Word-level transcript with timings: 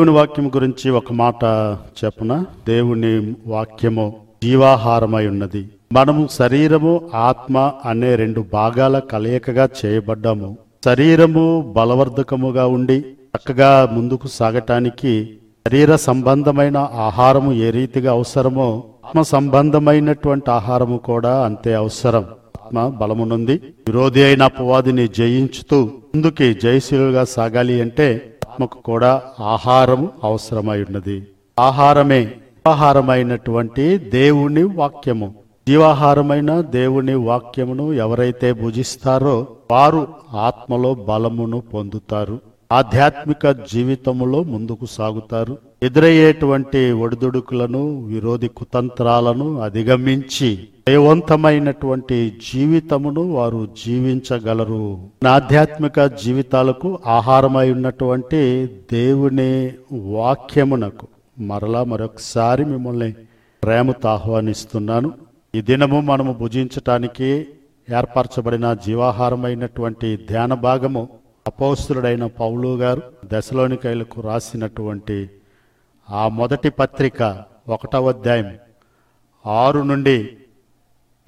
దేవుని 0.00 0.16
వాక్యం 0.16 0.48
గురించి 0.48 0.90
ఒక 0.90 1.12
మాట 1.12 1.44
చెప్పున? 2.00 2.44
దేవుని 2.68 3.34
వాక్యము 3.46 4.04
జీవాహారమై 4.44 5.26
ఉన్నది. 5.26 5.68
మనము 5.92 6.28
శరీరము 6.30 7.10
ఆత్మ 7.14 7.72
అనే 7.84 8.14
రెండు 8.16 8.44
భాగాల 8.52 8.98
కలయికగా 8.98 9.68
చేయబడ్డాము. 9.80 10.56
శరీరము 10.84 11.74
బలవర్ధకముగా 11.76 12.66
ఉండి 12.66 12.98
చక్కగా 13.00 13.88
ముందుకు 13.92 14.28
సాగటానికి 14.28 15.38
శరీర 15.66 15.96
సంబంధమైన 15.96 16.76
ఆహారము 16.76 17.52
ఏ 17.52 17.70
రీతిగా 17.70 18.12
అవసరమో 18.12 18.84
ఆత్మ 19.04 19.22
సంబంధమైనటువంటి 19.22 20.50
ఆహారము 20.50 20.98
కూడా 20.98 21.44
అంతే 21.44 21.74
అవసరం. 21.74 22.24
ఆత్మ 22.64 22.88
బలమునుంది. 22.88 23.52
విరోధి 23.86 24.22
అయిన 24.22 24.42
అపవాదిని 24.42 25.08
జయించుతూ 25.08 25.84
ముందుకి 25.84 26.54
జయశీలుగా 26.54 27.24
సాగాలి 27.24 27.80
అంటే 27.80 28.34
ఆత్మకు 28.58 28.82
కూడా 28.82 29.22
ఆహారము 29.40 30.08
అవసరమై 30.24 30.82
ఉన్నది. 30.82 31.26
ఆహారమే 31.58 32.24
జీవాహారమైనటువంటి 32.24 33.98
దేవుని 33.98 34.62
వాక్యము. 34.62 35.34
జీవాహారమైన 35.68 36.60
దేవుని 36.60 37.14
వాక్యమును 37.14 37.92
ఎవరైతే 37.92 38.52
భుజిస్తారో 38.52 39.46
వారు 39.70 40.08
ఆత్మలో 40.34 40.94
బలమును 40.94 41.60
పొందుతారు. 41.60 42.40
ఆధ్యాత్మిక 42.72 43.50
జీవితములో 43.50 44.42
ముందుకు 44.42 44.86
సాగుతారు. 44.86 45.58
ఎదురయ్యేటువంటి 45.82 46.92
ఒడిదుడుకులను 46.92 48.04
విరోధి 48.04 48.48
కుతంత్రాలను 48.48 49.60
అధిగమించి 49.60 50.68
దయవంతమైనటువంటి 50.88 52.38
జీవితమును 52.52 53.22
వారు 53.22 53.68
జీవించగలరు. 53.86 55.10
ఆధ్యాత్మిక 55.28 56.00
జీవితాలకు 56.00 56.98
ఆహారమై 57.06 57.70
ఉన్నటువంటి 57.72 58.66
దేవుని 58.92 59.72
వాక్యమునకు 59.92 61.06
మరలా 61.38 61.84
మరొకసారి 61.84 62.64
మిమ్మల్ని 62.64 63.12
ప్రేమతో 63.62 64.08
ఆహ్వానిస్తున్నాను. 64.08 65.12
ఈ 65.54 65.60
దినము 65.60 66.00
మనము 66.00 66.32
భుజించటానికి 66.32 67.46
ఏర్పరచబడిన 67.98 68.72
జీవాహారమైనటువంటి 68.72 70.16
ధ్యాన 70.16 70.54
భాగము 70.54 71.08
అపోస్తుడైన 71.46 72.26
పౌలు 72.26 72.76
గారు 72.76 73.02
దశలోనికైలకు 73.24 74.20
రాసినటువంటి 74.20 75.30
ఆ 76.10 76.28
మొదటి 76.28 76.70
పత్రిక 76.70 77.42
ఒకటవ 77.68 78.08
అధ్యాయం 78.08 78.52
ఆరు 79.46 79.80
నుండి 79.80 80.28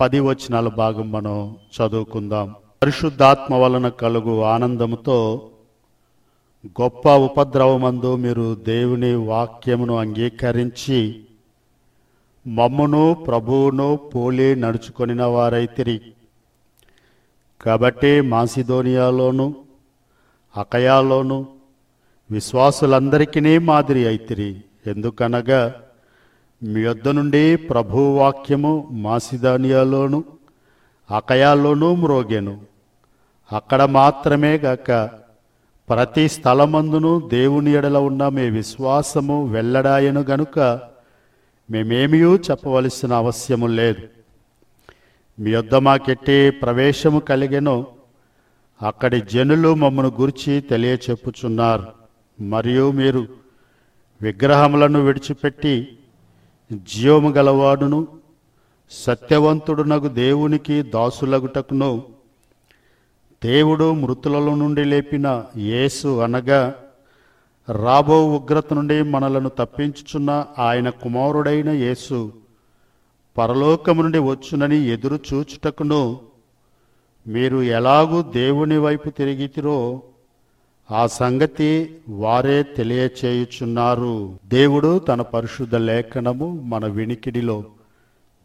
పది 0.00 0.20
వచనాల 0.20 0.68
భాగం 0.68 1.12
మనం 1.12 1.56
చదువుకుందాం. 1.76 2.54
పరిశుద్ధాత్మ 2.82 3.54
వలన 3.54 3.88
కలుగు 3.88 4.42
ఆనందముతో 4.42 5.50
గొప్ప 6.66 7.08
ఉపద్రవమందు 7.08 8.16
మీరు 8.16 8.54
దేవుని 8.54 9.14
వాక్యమును 9.14 9.96
అంగీకరించి 9.96 11.24
మమ్మును 12.46 13.14
ప్రభువును 13.14 13.96
పోలి 13.96 14.56
నడుచుకొనిన 14.56 15.24
వారైతిరి. 15.24 16.00
కాబట్టి 17.60 18.20
మాసిదోనియాలోను 18.20 19.54
అకయాలోను 20.56 21.46
విశ్వాసులందరికీ 22.30 23.58
మాదిరి 23.58 24.06
అయితిరి. 24.06 24.56
ఎందుకనగా 24.86 25.74
మీ 26.62 26.80
యొద్ద 26.80 27.08
నుండి 27.08 27.56
ప్రభు 27.56 27.98
వాక్యము 28.16 28.88
మాసిదానియాలోను 28.90 30.24
అకయాల్లోనూ 31.10 31.94
మ్రోగెను. 31.94 32.60
అక్కడ 33.52 33.82
మాత్రమే 33.82 34.56
గాక 34.56 35.10
ప్రతి 35.88 36.28
స్థలమందును 36.28 37.28
దేవుని 37.28 37.72
ఎడల 37.72 37.98
ఉన్న 37.98 38.28
మీ 38.28 38.50
విశ్వాసము 38.50 39.46
వెల్లడాయను 39.46 40.20
గనుక 40.20 40.58
మేమేమియూ 41.70 42.36
చెప్పవలసిన 42.36 43.12
అవశ్యము 43.12 43.66
లేదు. 43.66 44.02
మీ 45.38 45.50
యొద్ద 45.50 45.74
మాకెట్టి 45.74 46.50
ప్రవేశము 46.50 47.20
కలిగెను 47.20 47.86
అక్కడి 48.82 49.20
జనులు 49.20 49.74
మమ్మను 49.74 50.12
గురించి 50.20 50.60
తెలియచెప్పుచున్నారు. 50.60 51.86
మరియు 52.40 52.90
మీరు 52.90 53.26
విగ్రహములను 54.22 55.04
విడిచిపెట్టి 55.04 55.98
జీవము 56.72 57.30
గలవాడును 57.30 58.06
సత్యవంతుడునగు 58.90 60.08
దేవునికి 60.08 60.82
దాసులగుటకును. 60.82 62.02
దేవుడు 63.44 63.94
మృతులలో 63.94 64.54
నుండి 64.54 64.84
లేపిన 64.84 65.44
యేసు 65.56 66.20
అనగా 66.20 66.74
రాబో 67.68 68.36
ఉగ్రత 68.36 68.72
నుండి 68.72 69.02
మనలను 69.02 69.48
తప్పించుచున్న 69.48 70.46
ఆయన 70.58 70.88
కుమారుడైన 70.88 71.68
యేసు 71.68 72.32
పరలోకము 73.38 74.02
నుండి 74.02 74.18
వచ్చునని 74.18 74.88
ఎదురు 74.88 75.18
చూచుటకును. 75.34 76.20
మీరు 77.26 77.62
ఎలాగూ 77.62 78.22
దేవుని 78.22 78.78
వైపు 78.78 79.10
తిరిగితిరో 79.10 80.02
ఆ 80.90 81.06
సంగతి 81.06 81.98
వారే 82.08 82.62
తెలియచేయుచున్నారు. 82.62 84.38
దేవుడు 84.46 84.98
తన 84.98 85.22
పరిశుద్ధ 85.22 85.74
లేఖనము 85.74 86.60
మన 86.64 86.86
వినికిడిలో 86.86 87.64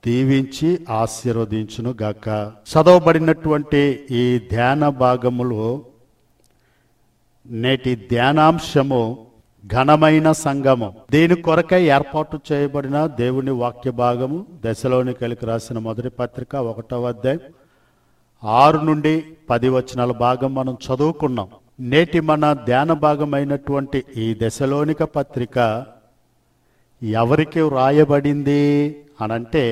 దీవించి 0.05 0.79
ఆశీర్వదించును 0.89 1.95
గాక 2.01 2.51
చదవబడినటువంటి 2.71 4.03
ఈ 4.11 4.39
ధ్యాన 4.51 4.89
భాగములో 4.89 5.81
నేటి 7.49 7.95
ధ్యానాంశము 7.95 9.25
ఘనమైన 9.67 10.31
సంగమం. 10.31 10.93
దీని 11.11 11.35
కొరకై 11.35 11.83
ఏర్పాటు 11.83 12.39
చేయబడిన 12.51 13.05
దేవుని 13.05 13.51
వాక్య 13.51 13.91
భాగము? 13.91 14.45
దశలోని 14.65 15.13
కలికి 15.13 15.45
రాసిన 15.45 15.79
మొదటి 15.79 16.09
పత్రిక 16.09 16.55
ఒకటవ 16.55 17.07
అధ్యాయం 17.07 17.39
ఆరు 18.43 18.77
నుండి 18.77 19.23
పది 19.49 19.69
వచనాల 19.69 20.11
భాగం 20.11 20.53
మనం 20.55 20.77
చదువుకున్నాం. 20.87 21.47
నేటి 21.79 22.19
మన 22.21 22.53
ధ్యాన 22.65 22.91
భాగమైనటువంటి 22.99 23.99
ఈ 24.15 24.27
దశలోనిక 24.41 25.03
పత్రిక 25.15 25.57
ఎవరికి 27.01 27.61
వ్రాయబడింది 27.61 28.61
అనంటే 29.21 29.63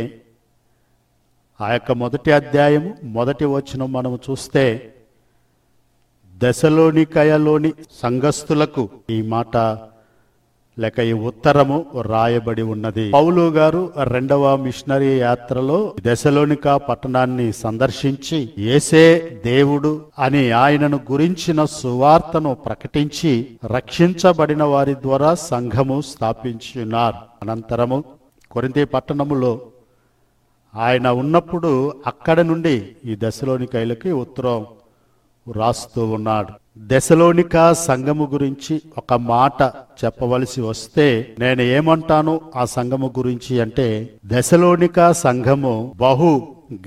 ఆ 1.59 1.67
యొక్క 1.73 1.91
మొదటి 1.93 2.31
అధ్యాయం 2.31 2.85
మొదటి 3.11 3.45
వచనం 3.45 3.89
మనము 3.91 4.17
చూస్తే 4.29 4.65
దశలోనికయలోని 6.35 7.71
సంఘస్థులకు 8.01 8.83
ఈ 9.09 9.17
మాట 9.27 9.55
లేక 10.79 10.99
ఈ 10.99 11.13
ఉత్తరము 11.13 11.85
రాయబడి 12.01 12.61
ఉన్నది. 12.61 13.11
పౌలు 13.11 13.49
గారు 13.49 13.93
రెండవ 14.03 14.55
మిషనరీ 14.55 15.17
యాత్రలో 15.17 15.93
దశలోనిక 16.05 16.67
పట్టణాన్ని 16.75 17.53
సందర్శించి 17.53 18.49
ఏసే 18.57 19.41
దేవుడు 19.45 20.05
అని 20.19 20.51
ఆయనను 20.51 20.99
గురించిన 21.11 21.65
సువార్తను 21.65 22.53
ప్రకటించి 22.53 23.33
రక్షించబడిన 23.75 24.63
వారి 24.63 24.95
ద్వారా 24.95 25.33
సంఘము 25.35 26.01
స్థాపించున్నారు 26.01 27.15
అనంతరము 27.41 28.03
కొరింథీ 28.51 28.83
పట్టణములో 28.83 29.61
ఆయన 30.75 31.07
ఉన్నప్పుడు 31.07 31.93
అక్కడ 32.07 32.41
నుండి 32.41 32.75
ఈ 33.05 33.15
దశలోనికైలకి 33.23 34.11
ఉత్తరం 34.11 34.65
రాస్తూ 35.51 36.07
ఉన్నాడు. 36.07 36.62
దశలోనిక 36.77 37.73
సంఘము 37.73 38.27
గురించి 38.33 38.81
ఒక 38.97 39.13
మాట 39.13 39.61
చెప్పవలసి 40.01 40.61
వస్తే 40.61 41.35
నేను 41.39 41.61
ఏమంటాను 41.61 42.41
ఆ 42.55 42.65
సంఘము 42.65 43.07
గురించి 43.17 43.61
అంటే 43.61 43.87
దశలోనిక 44.25 45.11
సంఘము 45.11 45.93
బహు 45.95 46.31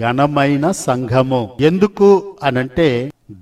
ఘనమైన 0.00 0.70
సంఘము. 0.70 1.40
ఎందుకు 1.60 2.08
అనంటే 2.42 2.88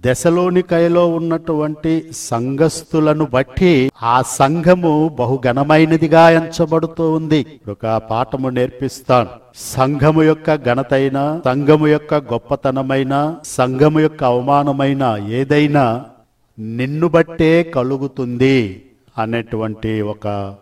దశలోనికయలో 0.06 1.08
ఉన్నటువంటి 1.08 1.92
సంఘస్థులను 2.14 3.24
బట్టి 3.24 3.72
ఆ 4.02 4.22
సంఘము 4.22 4.92
బహు 5.18 5.40
ఘనమైనదిగా 5.44 6.30
ఎంచబడుతూ 6.30 7.10
ఉంది 7.12 7.40
ఒక 7.68 7.96
పాఠము 8.10 8.48
నేర్పిస్తాను. 8.48 9.28
సంఘము 9.56 10.22
యొక్క 10.22 10.54
ఘనతైన 10.64 11.18
సంఘము 11.46 11.86
యొక్క 11.86 12.14
గొప్పతనమైన 12.32 13.14
సంఘము 13.44 14.00
యొక్క 14.00 14.24
అవమానమైన 14.24 15.04
ఏదైనా 15.30 15.84
నిన్ను 16.58 17.08
బట్టే 17.08 17.62
కలుగుతుంది 17.62 18.82
అనేటువంటి 19.18 20.00
ఒక 20.00 20.54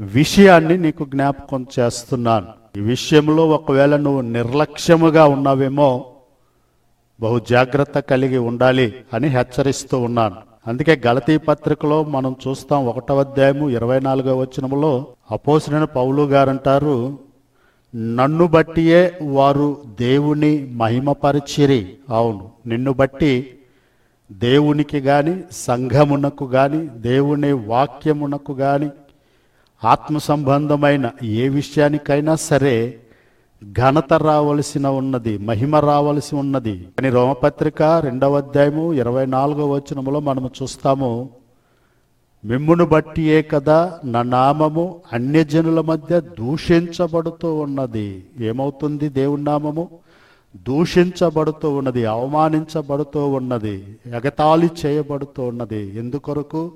విషయాన్ని 0.00 0.78
నీకు 0.78 1.04
జ్ఞాపకం 1.04 1.66
చేస్తున్నాను. 1.78 2.46
ఈ 2.76 2.80
విషయంలో 2.80 3.48
ఒకవేళ 3.48 3.96
నువ్వు 3.96 4.20
నిర్లక్ష్యముగా 4.20 5.24
ఉన్నావేమో 5.26 6.04
బహు 7.20 7.38
జాగ్రత్త 7.38 7.98
కలిగి 7.98 8.38
ఉండాలి 8.38 8.94
అని 9.14 9.28
హెచ్చరిస్తూ 9.28 10.00
ఉన్నాను. 10.00 10.36
అందుకే 10.66 11.00
గలతీ 11.06 11.36
పత్రికలో 11.36 12.04
మనం 12.04 12.36
చూస్తాం 12.48 12.86
ఒకటవ 12.86 13.20
అధ్యాయము 13.20 13.70
ఇరవై 13.70 14.00
నాలుగో 14.00 14.36
వచనములో 14.36 15.06
అపోసిన 15.30 15.84
పౌలు 15.84 16.22
గారంటారు 16.22 17.18
నన్ను 17.96 18.46
బట్టియే 18.46 19.18
వారు 19.22 19.82
దేవుని 20.00 20.70
మహిమపరిచిరి. 20.72 21.94
అవును 22.08 22.50
నిన్ను 22.66 22.92
బట్టి 22.92 23.54
దేవునికి 24.30 25.00
కానీ 25.00 25.40
సంఘమునకు 25.52 26.46
కానీ 26.46 26.88
దేవుని 26.96 27.52
వాక్యమునకు 27.52 28.54
కానీ 28.54 28.90
ఆత్మ 29.84 30.18
సంబంధమైన 30.18 31.10
ఏ 31.22 31.48
విషయానికైనా 31.48 32.34
సరే 32.34 32.98
ఘనత 33.72 34.12
రావలసిన 34.12 34.86
ఉన్నది 34.86 35.38
మహిమ 35.38 35.76
రావలసి 35.76 36.36
ఉన్నది. 36.36 36.88
కానీ 36.98 37.10
రోమపత్రిక 37.10 37.82
రెండవ 37.82 38.36
అధ్యాయము 38.36 38.92
ఇరవై 38.92 39.26
నాలుగో 39.26 39.70
వచనములో 39.70 40.20
మనము 40.20 40.50
చూస్తాము 40.62 41.30
మిమ్మును 42.44 42.84
బట్టియే 42.84 43.42
కదా 43.42 43.98
నా 44.04 44.22
నామము 44.22 45.00
అన్యజనుల 45.12 45.80
మధ్య 45.80 46.20
దూషించబడుతూ 46.20 47.54
ఉన్నది. 47.54 48.24
ఏమవుతుంది 48.40 49.08
దేవుని 49.08 49.44
నామము? 49.44 49.88
దూషించబడుతూ 50.56 51.74
ఉన్నది 51.74 52.04
అవమానించబడుతూ 52.04 53.28
ఉన్నది 53.28 53.96
ఎగతాళి 54.06 54.70
చేయబడుతూ 54.86 55.42
ఉన్నది. 55.42 55.98
ఎందుకొరకు? 55.98 56.72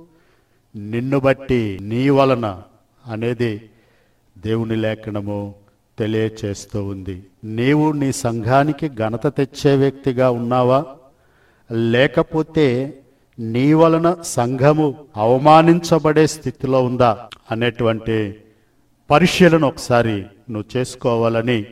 నిన్ను 0.76 1.20
బట్టి 1.20 1.78
నీ 1.82 2.08
వలన 2.08 2.62
అనేది 3.06 3.70
దేవుని 4.38 4.76
లేఖనము 4.76 5.55
తెలియచేస్తూ 5.99 6.84
ఉంది. 6.84 7.23
నీవు 7.44 7.93
నీ 7.93 8.12
సంఘానికి 8.12 8.88
ఘనత 8.88 9.26
తెచ్చే 9.26 9.76
వ్యక్తిగా 9.76 10.31
ఉన్నావా? 10.31 10.84
లేకపోతే 11.73 12.99
నీ 13.38 13.73
వలన 13.73 14.17
సంఘము 14.23 14.94
అవమానించబడే 15.17 16.26
స్థితిలో 16.26 16.82
ఉందా? 16.82 17.28
అనేటువంటి 17.50 18.34
పరిశీలన 19.11 19.64
ఒకసారి 19.64 20.23
నువ్వు 20.50 20.64
చేసుకోవాలని 20.76 21.64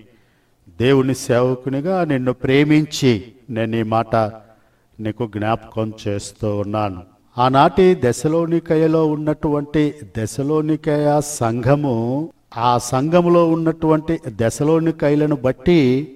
దేవుని 0.81 1.15
సేవకునిగా 1.15 2.05
నిన్ను 2.05 2.33
ప్రేమించి 2.33 3.23
నేను 3.51 3.77
ఈ 3.77 3.83
మాట 3.83 4.17
నీకు 4.17 5.27
జ్ఞాపకం 5.27 5.93
చేస్తూ 6.09 6.57
ఉన్నాను. 6.57 7.03
ఆనాటి 7.39 7.97
దశలోనికయలో 8.05 9.07
ఉన్నటువంటి 9.07 9.95
దశలోనికయ 10.19 11.21
సంఘము 11.25 12.29
ఆ 12.57 12.79
సంఘములో 12.79 13.51
ఉన్నటువంటి 13.51 14.19
దశలోనికయలను 14.29 15.37
బట్టి 15.37 16.13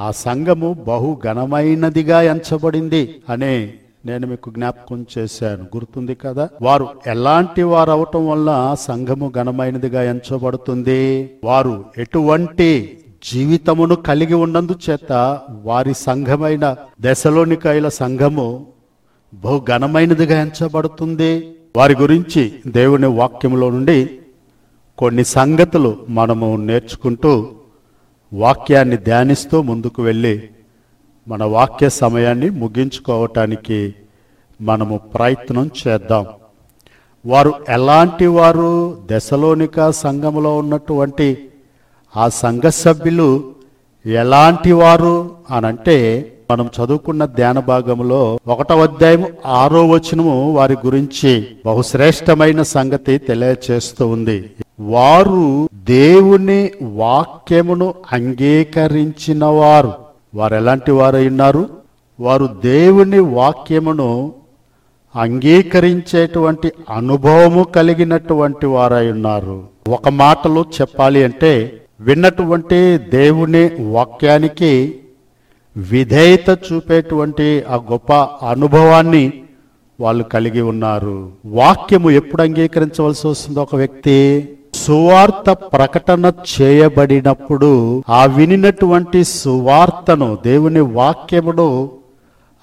ఆ 0.00 0.10
సంఘము 0.10 0.84
బహు 0.88 1.20
ఘనమైనదిగా 1.24 2.22
ఎంచబడింది 2.22 3.14
అనే 3.28 3.74
నేను 4.06 4.26
మీకు 4.26 4.50
జ్ఞాపకం 4.50 5.06
చేశాను. 5.18 5.62
గుర్తుంది 5.62 6.14
కదా? 6.14 6.48
వారు 6.62 6.88
ఎలాంటి 7.06 7.62
వారు 7.62 7.90
అవటం 7.90 8.28
వల్ల 8.28 8.76
సంఘము 8.80 9.32
ఘనమైనదిగా 9.36 10.02
ఎంచబడుతుంది? 10.02 11.30
వారు 11.44 11.84
ఎటువంటి 11.98 12.98
జీవితమును 13.24 13.94
కలిగి 13.94 14.34
ఉన్నందు 14.34 14.74
చేత 14.90 15.40
వారి 15.62 15.94
సంఘమైన 15.94 16.76
దశలోనికాయల 17.00 17.88
సంఘము 17.88 18.66
బహు 19.34 19.64
ఘనమైనదిగా 19.68 20.40
ఎంచబడుతుంది. 20.40 21.52
వారి 21.76 21.94
గురించి 21.94 22.52
దేవుని 22.66 23.06
వాక్యంలో 23.06 23.70
నుండి 23.70 24.18
కొన్ని 24.98 25.24
సంగతులు 25.24 25.96
మనము 26.08 26.56
నేర్చుకుంటూ 26.56 27.48
వాక్యాన్ని 28.32 28.96
ధ్యానిస్తూ 28.96 29.62
ముందుకు 29.62 30.02
వెళ్ళి 30.02 30.42
మన 31.28 31.44
వాక్య 31.44 31.88
సమయాన్ని 31.88 32.50
ముగించుకోవటానికి 32.50 33.94
మనము 34.60 34.98
ప్రయత్నం 34.98 35.70
చేద్దాం. 35.88 36.26
వారు 37.26 37.52
ఎలాంటి 37.68 38.26
వారు? 38.26 38.98
దశలోనిక 39.12 39.90
సంఘములో 39.90 40.58
ఉన్నటువంటి 40.58 41.47
ఆ 42.16 42.28
సంఘ 42.28 42.62
సభ్యులు 42.68 43.44
ఎలాంటి 44.06 44.72
వారు 44.72 45.30
అనంటే 45.50 46.32
మనం 46.50 46.70
చదువుకున్న 46.80 47.24
ధ్యాన 47.24 47.58
భాగంలో 47.58 48.38
ఒకటవ 48.46 48.82
అధ్యాయం 48.82 49.26
ఆరో 49.46 49.88
వచనము 49.88 50.52
వారి 50.52 50.76
గురించి 50.86 51.46
బహుశ్రేష్టమైన 51.66 52.62
సంగతి 52.62 53.18
తెలియచేస్తూ 53.18 54.08
ఉంది. 54.08 54.50
వారు 54.80 55.68
దేవుని 55.74 56.70
వాక్యమును 56.82 57.94
అంగీకరించిన 58.12 59.44
వారు. 59.44 59.92
వారు 60.34 60.54
ఎలాంటి 60.54 60.90
వారై 60.90 61.28
ఉన్నారు? 61.28 61.68
వారు 62.20 62.48
దేవుని 62.64 63.18
వాక్యమును 63.18 64.32
అంగీకరించేటువంటి 65.16 66.72
అనుభవము 66.90 67.62
కలిగినటువంటి 67.62 68.66
వారై 68.66 69.10
ఉన్నారు. 69.10 69.62
ఒక 69.88 70.08
మాటలో 70.08 70.64
చెప్పాలి 70.80 71.24
అంటే 71.24 71.77
విన్నటువంటి 72.00 72.98
దేవుని 72.98 73.70
వాక్యానికి 73.80 74.94
విధేయత 75.76 76.58
చూపేటువంటి 76.72 77.62
ఆ 77.68 77.76
గొప్ప 77.76 78.12
అనుభవాన్ని 78.48 79.32
వాళ్ళు 80.00 80.24
కలిగి 80.24 80.60
ఉన్నారు. 80.60 81.30
వాక్యము 81.46 82.10
ఎప్పుడు 82.10 82.42
అంగీకరించవలసి 82.42 83.26
వస్తుంది 83.26 83.60
ఒక 83.60 83.76
వ్యక్తి? 83.76 84.48
సువార్త 84.74 85.50
ప్రకటన 85.50 86.32
చేయబడినప్పుడు 86.60 88.02
ఆ 88.08 88.24
వినినటువంటి 88.24 89.24
సువార్తను 89.24 90.38
దేవుని 90.44 90.80
వాక్యమును 90.80 91.90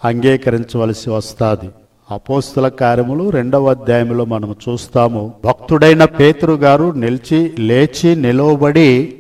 అంగీకరించవలసి 0.06 1.10
వస్తుంది. 1.10 1.70
అపోస్తుల 2.12 2.68
కార్యములు 2.68 3.30
రెండవ 3.30 3.70
అధ్యాయంలో 3.70 4.26
మనం 4.26 4.56
చూస్తాము. 4.70 5.34
భక్తుడైన 5.46 6.06
పేతురు 6.06 6.54
గారు 6.54 6.92
నిలిచి 6.92 7.54
లేచి 7.60 8.16
నిలవబడి 8.16 9.14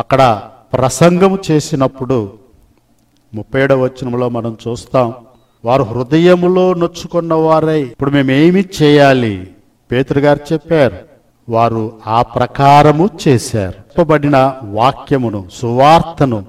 అక్కడ 0.00 0.42
ప్రసంగము 0.72 1.38
చేసినప్పుడు 1.50 2.32
ముప్పై 3.34 3.62
ఏడవ 3.62 3.84
వచనంలో 3.84 4.28
మనం 4.28 4.56
చూస్తాం 4.68 5.14
వారు 5.64 5.82
హృదయములో 5.82 6.74
నొచ్చుకున్న 6.74 7.34
వారై 7.34 7.82
ఇప్పుడు 7.82 8.10
మేమేమి 8.10 8.64
చేయాలి? 8.82 9.50
పేతురు 9.92 10.18
గారు 10.18 10.52
చెప్పారు 10.52 10.96
వారు 11.48 11.92
ఆ 12.06 12.22
ప్రకారము 12.22 13.08
చేశారు. 13.28 13.72
చెప్పబడిన 13.72 14.52
వాక్యమును 14.62 15.48
సువార్తను 15.52 16.44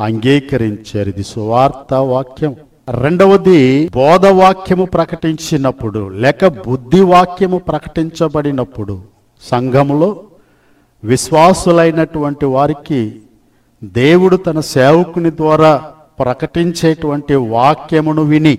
అంగీకరించారు. 0.00 1.08
ఇది 1.08 1.24
సువార్త 1.24 1.94
వాక్యం. 1.94 2.56
రెండవది 2.88 3.88
బోధవాక్యము 3.88 4.84
ప్రకటించినప్పుడు 4.84 6.08
లేక 6.08 6.46
బుద్ధి 6.46 7.00
వాక్యము 7.00 7.58
ప్రకటించబడినప్పుడు 7.58 9.00
సంఘములో 9.42 10.16
విశ్వాసులైనటువంటి 11.04 12.44
వారికి 12.44 13.12
దేవుడు 13.84 14.36
తన 14.36 14.60
సేవకుని 14.60 15.30
ద్వారా 15.30 15.76
ప్రకటించేటువంటి 16.20 17.34
వాక్యమును 17.34 18.22
విని 18.22 18.58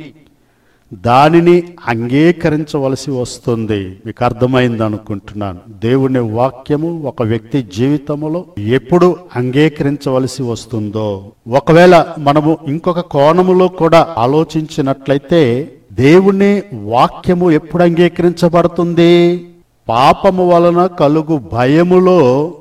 దానిని 0.93 1.63
అంగీకరించవలసి 1.87 3.11
వస్తుంది. 3.11 3.99
మీకు 4.05 4.25
అర్థమైంది 4.25 4.83
అనుకుంటున్నాను. 4.83 5.59
దేవుని 5.69 6.19
వాక్యము 6.19 7.03
ఒక 7.03 7.23
వ్యక్తి 7.23 7.67
జీవితంలో 7.75 8.45
ఎప్పుడు 8.59 9.15
అంగీకరించవలసి 9.35 10.43
వస్తుందో. 10.43 11.31
ఒకవేళ 11.47 12.05
మనము 12.19 12.57
ఇంకొక 12.67 12.99
కోణములో 12.99 13.67
కూడా 13.67 14.15
ఆలోచించినట్లయితే 14.17 15.73
దేవుని 15.93 16.63
వాక్యము 16.73 17.51
ఎప్పుడు 17.51 17.83
అంగీకరించబడుతుంది? 17.83 19.45
పాపము 19.89 20.49
వలన 20.49 20.85
కలుగు 20.85 21.37
భయములో 21.53 22.51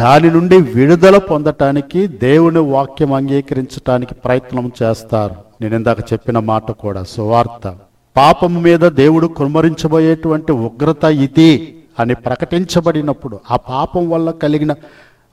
దాని 0.00 0.30
నుండి 0.30 0.60
విడుదల 0.60 1.18
పొందటానికి 1.18 2.06
దేవుని 2.06 2.58
వాక్యం 2.58 3.12
అంగీకరించటానికి 3.12 4.14
ప్రయత్నం 4.14 4.72
చేస్తారు. 4.82 5.34
నేను 5.60 5.76
ఇందాక 5.76 6.12
చెప్పిన 6.12 6.38
మాట 6.38 6.70
కూడా 6.70 7.02
సువార్త. 7.02 7.76
పాపము 8.16 8.60
మీద 8.60 8.80
దేవుడు 8.80 9.26
కుమరించబోయేటువంటి 9.26 10.52
ఉగ్రత 10.52 11.04
ఇది 11.04 11.78
అని 11.98 12.14
ప్రకటించబడినప్పుడు 12.14 13.40
ఆ 13.50 13.56
పాపం 13.56 14.10
వల్ల 14.10 14.30
కలిగిన 14.30 14.74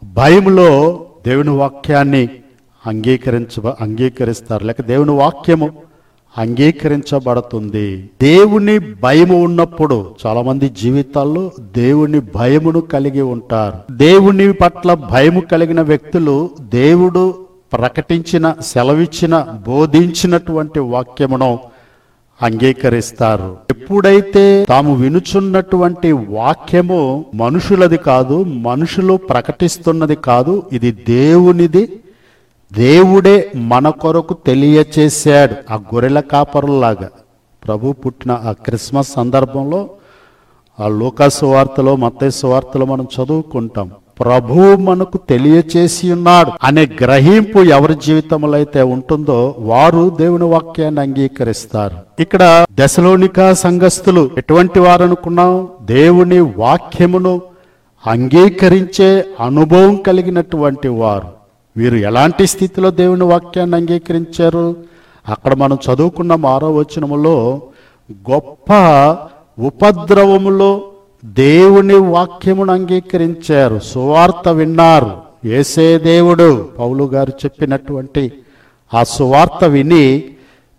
భయంలో 0.03 0.99
దేవుని 1.27 1.49
వాక్యాన్ని 1.49 2.29
అంగీకరించ 2.87 3.71
అంగీకరిస్తారు. 3.81 4.65
లేక 4.65 4.81
దేవుని 4.81 5.11
వాక్యము 5.11 5.88
అంగీకరించబడుతుంది. 6.37 8.09
దేవుని 8.21 8.79
భయము 8.79 9.43
ఉన్నప్పుడు 9.43 10.05
చాలా 10.25 10.41
మంది 10.41 10.69
జీవితాల్లో 10.69 11.51
దేవుని 11.77 12.19
భయమును 12.19 12.81
కలిగి 12.81 13.21
ఉంటారు. 13.21 13.93
దేవుని 13.93 14.53
పట్ల 14.53 14.93
భయము 14.93 15.39
కలిగిన 15.39 15.81
వ్యక్తులు 15.81 16.49
దేవుడు 16.61 17.33
ప్రకటించిన 17.73 18.55
సెలవిచ్చిన 18.61 19.45
బోధించినటువంటి 19.67 20.79
వాక్యమును 20.79 21.59
అంగీకరిస్తారు. 22.41 23.57
ఎప్పుడైతే 23.69 24.65
తాము 24.69 24.95
వినుచున్నటువంటి 24.95 26.11
వాక్యము 26.11 27.25
మనుషులది 27.35 27.97
కాదు 27.97 28.43
మనుషులు 28.43 29.13
ప్రకటిస్తున్నది 29.17 30.15
కాదు 30.15 30.63
ఇది 30.73 30.91
దేవునిది 30.91 31.99
దేవుడే 32.73 33.51
మన 33.55 33.89
కొరకు 33.89 34.33
తెలియచేశాడు 34.33 35.73
ఆ 35.73 35.75
గొర్రెల 35.75 36.19
కాపరులాగా 36.19 37.09
ప్రభు 37.67 37.91
పుట్టిన 37.91 38.31
ఆ 38.31 38.51
క్రిస్మస్ 38.51 39.13
సందర్భంలో 39.13 39.89
ఆ 40.79 40.87
లోకాసు 40.87 41.45
వార్తలో 41.45 41.95
మత్తయి 41.95 42.47
వార్తలో 42.47 42.85
మనం 42.85 43.03
చదువుకుంటాం 43.03 43.91
ప్రభు 44.19 44.53
మనకు 44.75 45.17
తెలియచేసి 45.17 46.11
ఉన్నాడు 46.11 46.51
అనే 46.63 46.85
గ్రహింపు 47.01 47.59
ఎవరి 47.59 47.95
జీవితంలో 47.95 48.51
అయితే 48.51 48.81
ఉంటుందో 48.81 49.55
వారు 49.57 50.09
దేవుని 50.09 50.43
వాక్యాన్ని 50.43 51.01
అంగీకరిస్తారు. 51.01 51.97
ఇక్కడ 52.19 52.65
దశలోనిక 52.73 53.53
సంఘస్థులు 53.53 54.29
ఎటువంటి 54.37 54.79
వారు 54.79 55.03
అనుకున్నాం? 55.03 55.67
దేవుని 55.81 56.39
వాక్యమును 56.39 57.41
అంగీకరించే 58.07 59.25
అనుభవం 59.39 59.95
కలిగినటువంటి 59.95 60.87
వారు. 60.87 61.38
వీరు 61.79 61.95
ఎలాంటి 61.95 62.47
స్థితిలో 62.47 62.91
దేవుని 62.91 63.23
వాక్యాన్ని 63.23 63.75
అంగీకరించారు? 63.77 64.75
అక్కడ 65.27 65.53
మనం 65.53 65.75
చదువుకున్న 65.75 66.45
ఆరో 66.45 66.75
వచనములో 66.75 67.61
గొప్ప 68.31 68.73
ఉపద్రవములో 69.59 70.81
దేవుని 71.25 71.95
వాక్యమును 71.95 72.73
అంగీకరించారు. 72.73 73.79
సువార్త 73.79 74.49
విన్నారు. 74.49 75.11
ఏసే 75.45 75.97
దేవుడు. 75.97 76.69
పౌలు 76.79 77.03
గారు 77.03 77.29
చెప్పినటువంటి 77.29 78.33
ఆ 78.93 79.03
సువార్త 79.03 79.63
విని 79.63 80.23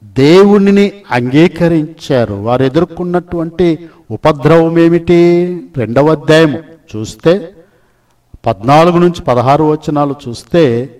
దేవునిని 0.04 0.92
అంగీకరించారు. 1.10 2.34
వారు 2.34 2.62
ఎదుర్కొన్నటువంటి 2.62 3.78
ఉపద్రవం 4.10 4.78
ఏమిటి 4.78 5.46
రెండవ 5.76 6.10
అధ్యాయం 6.10 6.56
చూస్తే 6.96 7.52
పద్నాలుగు 8.46 8.98
నుంచి 8.98 9.20
పదహారు 9.22 9.64
వచనాలు 9.64 10.14
చూస్తే 10.28 10.94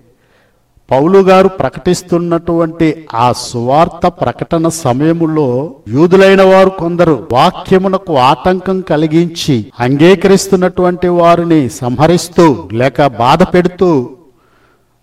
పౌలు 0.90 1.18
గారు 1.18 1.48
ప్రకటిస్తున్నటువంటి 1.48 3.06
ఆ 3.14 3.32
సువార్త 3.32 4.06
ప్రకటన 4.06 4.68
సమయములో 4.68 5.74
యూదులైన 5.88 6.42
వారు 6.42 6.70
కొందరు 6.70 7.28
వాక్యమునకు 7.32 8.18
ఆటంకం 8.18 8.80
కలిగించి 8.80 9.72
అంగీకరిస్తున్నటువంటి 9.80 11.08
వారిని 11.08 11.68
సంహరిస్తూ 11.68 12.68
లేక 12.72 13.06
బాధ 13.06 13.42
పెడుతూ 13.42 14.10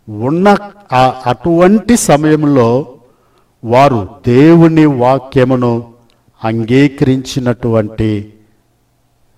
ఉన్న 0.07 0.57
ఆ 0.93 1.13
అటువంటి 1.25 1.97
సమయంలో 1.97 2.87
వారు 3.63 4.07
దేవుని 4.27 4.85
వాక్యమును 4.85 5.83
అంగీకరించినటువంటి 6.43 8.33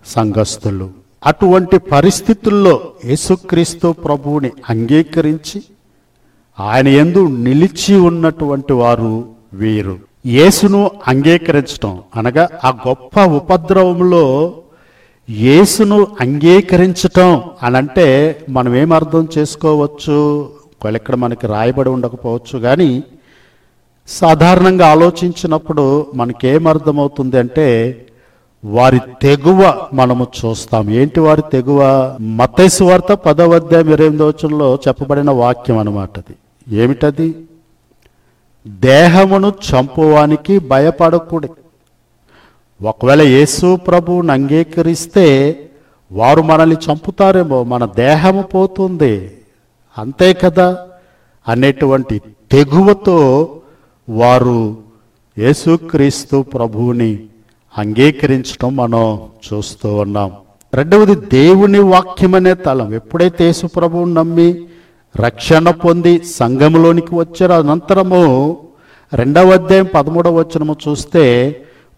సంఘస్థులు. 0.05 0.98
అటువంటి 1.23 1.77
పరిస్థితుల్లో 1.77 2.73
యేసుక్రీస్తు 3.05 3.87
ప్రభువుని 4.05 4.51
అంగీకరించి 4.69 5.59
ఆయన 6.59 6.87
ఎందు 6.87 7.27
నిలిచి 7.27 7.95
ఉన్నటువంటి 8.09 8.73
వారు 8.73 9.11
వీరు. 9.53 9.95
యేసును 10.27 10.91
అంగీకరించటం 11.07 11.93
అనగా 12.15 12.49
ఆ 12.63 12.69
గొప్ప 12.87 13.19
ఉపద్రవంలో 13.39 14.25
యేసును 15.29 16.07
అంగీకరించటం 16.21 17.31
అనంటే 17.63 18.07
మనం 18.49 18.75
ఏం 18.75 18.93
అర్థం 18.93 19.27
చేసుకోవచ్చు? 19.37 20.17
ఇక్కడ 20.95 21.15
మనకి 21.15 21.47
రాయబడి 21.47 21.89
ఉండకపోవచ్చు 21.89 22.59
కానీ 22.59 23.03
సాధారణంగా 24.09 24.87
ఆలోచించినప్పుడు 24.87 25.85
మనకేం 26.15 26.67
అర్థమవుతుంది 26.67 27.37
అంటే 27.37 27.67
వారి 28.65 28.99
తెగువ 29.21 29.87
మనము 29.93 30.27
చూస్తాం. 30.45 30.89
ఏంటి 30.89 31.19
వారి 31.19 31.41
తెగువ? 31.51 31.81
మతైసు 32.21 32.83
వార్త 32.83 33.13
పదవ 33.13 33.55
అధ్యాయం 33.55 33.89
ఇరవై 33.89 34.05
ఎనిమిదో 34.05 34.27
వచనంలో 34.27 34.79
చెప్పబడిన 34.87 35.31
వాక్యం 35.31 35.77
అన్నమాట 35.77 36.17
అది. 36.17 36.35
ఏమిటది? 36.75 37.35
దేహమును 38.67 39.47
చంపువానికి 39.47 40.59
భయపడకూడదు. 40.59 41.55
ఒకవేళ 42.83 43.21
యేసు 43.21 43.75
ప్రభువుని 43.75 44.31
అంగీకరిస్తే 44.31 45.59
వారు 46.11 46.41
మనల్ని 46.41 46.75
చంపుతారేమో 46.75 47.63
మన 47.63 47.85
దేహము 47.85 48.41
పోతుంది. 48.41 49.31
అంతే 49.97 50.33
కదా? 50.33 50.77
అనేటువంటి 51.47 52.21
తెగువతో 52.51 53.49
వారు 54.09 54.77
యేసుక్రీస్తు 55.37 56.41
ప్రభువుని 56.41 57.19
అంగీకరించడం 57.77 58.75
మనం 58.75 59.19
చూస్తూ 59.45 59.95
ఉన్నాం. 59.95 60.31
రెండవది 60.73 61.15
దేవుని 61.15 61.79
వాక్యం 61.79 62.35
అనే 62.35 62.53
తలం. 62.53 62.93
ఎప్పుడైతే 62.93 63.45
యేసుప్రభువుని 63.45 64.13
నమ్మి 64.13 64.67
రక్షణ 65.15 65.69
పొంది 65.69 66.21
సంఘంలోనికి 66.23 67.15
వచ్చారో 67.15 67.59
అనంతరము 67.59 68.57
రెండవ 69.13 69.51
అధ్యాయం 69.51 69.87
పదమూడవ 69.95 70.35
వచనము 70.35 70.75
చూస్తే 70.87 71.25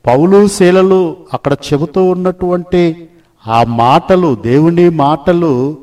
పౌలు 0.08 0.48
శీలలు 0.48 1.16
అక్కడ 1.34 1.54
చెబుతూ 1.54 2.04
ఉన్నటువంటి 2.04 3.10
ఆ 3.48 3.64
మాటలు 3.64 4.36
దేవుని 4.36 4.90
మాటలు 4.90 5.78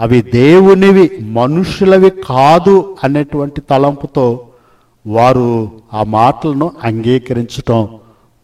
అవి 0.00 0.22
దేవునివి 0.22 1.18
మనుషులవి 1.22 2.10
కాదు 2.10 2.96
అనేటువంటి 3.04 3.60
తలంపుతో 3.60 4.46
వారు 5.06 5.70
ఆ 5.94 6.02
మాటలను 6.02 6.72
అంగీకరించటం 6.84 7.88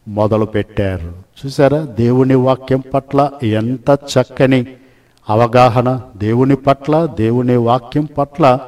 మొదలు 0.07 0.45
పెట్టారు 0.45 1.13
చూసారా 1.45 1.87
దేవుని 1.99 2.35
వాక్యం 2.35 2.83
పట్ల 2.93 3.29
ఎంత 3.43 3.89
చక్కని 3.91 4.67
అవగాహన 5.29 6.01
దేవుని 6.17 6.55
పట్ల 6.55 7.05
దేవుని 7.05 7.55
వాక్యం 7.55 8.05
పట్ల 8.17 8.59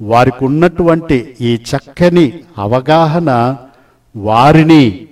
వారికి 0.00 0.44
ఉన్నటువంటి 0.44 1.34
ఈ 1.40 1.54
చక్కని 1.54 2.32
అవగాహన 2.58 3.56
వారిని 4.16 5.08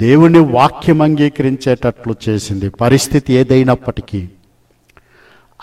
దేవుని 0.00 0.38
వాక్యం 0.38 1.02
అంగీకరించేటట్లు 1.02 2.14
చేసింది. 2.28 2.68
పరిస్థితి 2.68 3.32
ఏదైనప్పటికీ 3.32 4.28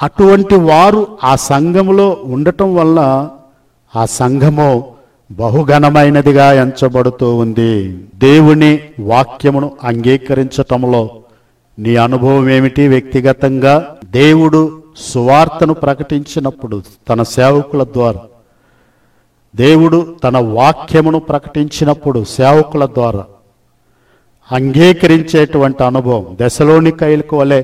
అటువంటి 0.02 0.56
వారు 0.56 1.08
ఆ 1.24 1.36
సంఘములో 1.36 2.18
ఉండటం 2.24 2.76
వల్ల 2.76 3.30
ఆ 3.96 4.06
సంఘము 4.06 4.96
బహుఘనమైనదిగా 5.32 6.54
ఎంచబడుతూ 6.54 7.36
ఉంది. 7.36 7.98
దేవుని 8.16 8.80
వాక్యమును 9.00 9.72
అంగీకరించటంలో 9.84 11.10
నీ 11.80 11.96
అనుభవం 11.96 12.50
ఏమిటి? 12.50 12.88
వ్యక్తిగతంగా 12.88 13.96
దేవుడు 14.06 14.82
సువార్తను 14.98 15.74
ప్రకటించినప్పుడు 15.74 16.82
తన 17.10 17.24
సేవకుల 17.24 17.84
ద్వారా 17.84 18.20
దేవుడు 19.56 20.16
తన 20.24 20.38
వాక్యమును 20.38 21.20
ప్రకటించినప్పుడు 21.20 22.24
సేవకుల 22.24 22.86
ద్వారా 22.86 23.26
అంగీకరించేటువంటి 24.52 25.84
అనుభవం 25.84 26.38
దశలోని 26.42 26.92
కైలకు 26.92 27.38
వలె 27.38 27.64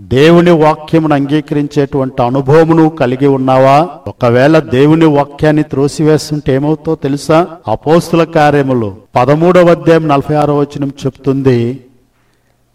దేవుని 0.00 0.50
వాక్యమును 0.50 1.14
అంగీకరించేటువంటి 1.14 2.22
అనుభవమును 2.22 2.88
కలిగి 2.88 3.26
ఉన్నావా? 3.26 3.88
ఒకవేళ 4.06 4.58
దేవుని 4.58 5.04
వాక్యాన్ని 5.04 5.62
త్రోసివేస్తుంటే 5.62 6.54
ఏమవుతో 6.54 6.94
తెలుసా? 6.94 7.46
అపోస్తుల 7.68 8.24
కార్యములు 8.24 8.96
పదమూడవ 9.16 9.70
అధ్యాయం 9.70 10.08
నలభై 10.08 10.34
ఆరో 10.34 10.58
వచనం 10.58 10.88
చెప్తుంది 10.88 11.84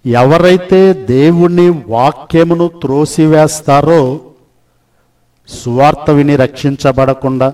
ఎవరైతే 0.06 0.94
దేవుని 0.94 1.70
వాక్యమును 1.88 2.68
త్రోసివేస్తారో 2.68 4.20
సువార్త 5.50 6.12
విని 6.12 6.36
రక్షించబడకుండా 6.36 7.54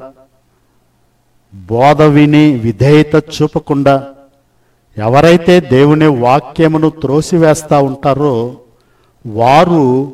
బోధ 1.56 2.02
విని 2.02 2.54
విధేయత 2.54 3.16
చూపకుండా 3.16 4.08
ఎవరైతే 4.98 5.60
దేవుని 5.60 6.08
వాక్యమును 6.08 6.90
త్రోసివేస్తా 6.90 7.80
ఉంటారో 7.80 8.36
వారు 9.26 10.12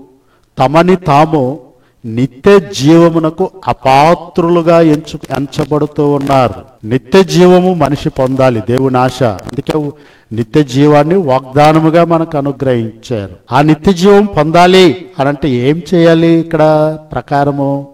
తమని 0.60 0.96
తాము 0.96 1.60
నిత్య 2.06 2.60
జీవమునకు 2.60 3.50
అపాత్రులుగా 3.68 4.82
ఎంచు 4.82 5.20
ఎంచబడుతూ 5.38 6.12
ఉన్నారు. 6.12 6.86
నిత్య 6.86 7.24
జీవము 7.24 7.74
మనిషి 7.74 8.10
పొందాలి. 8.10 8.62
దేవుని 8.70 8.98
ఆశ. 8.98 9.24
అందుకే 9.24 9.92
నిత్య 10.32 10.64
జీవాన్ని 10.64 11.16
వాగ్దానముగా 11.16 12.06
మనకు 12.06 12.38
అనుగ్రహించారు. 12.38 13.36
ఆ 13.52 13.62
నిత్య 13.62 13.94
జీవం 13.94 14.26
పొందాలి 14.26 15.06
అనంటే 15.20 15.50
ఏం 15.50 15.82
చేయాలి 15.94 16.28
ఇక్కడ 16.28 16.98
ప్రకారము? 17.12 17.88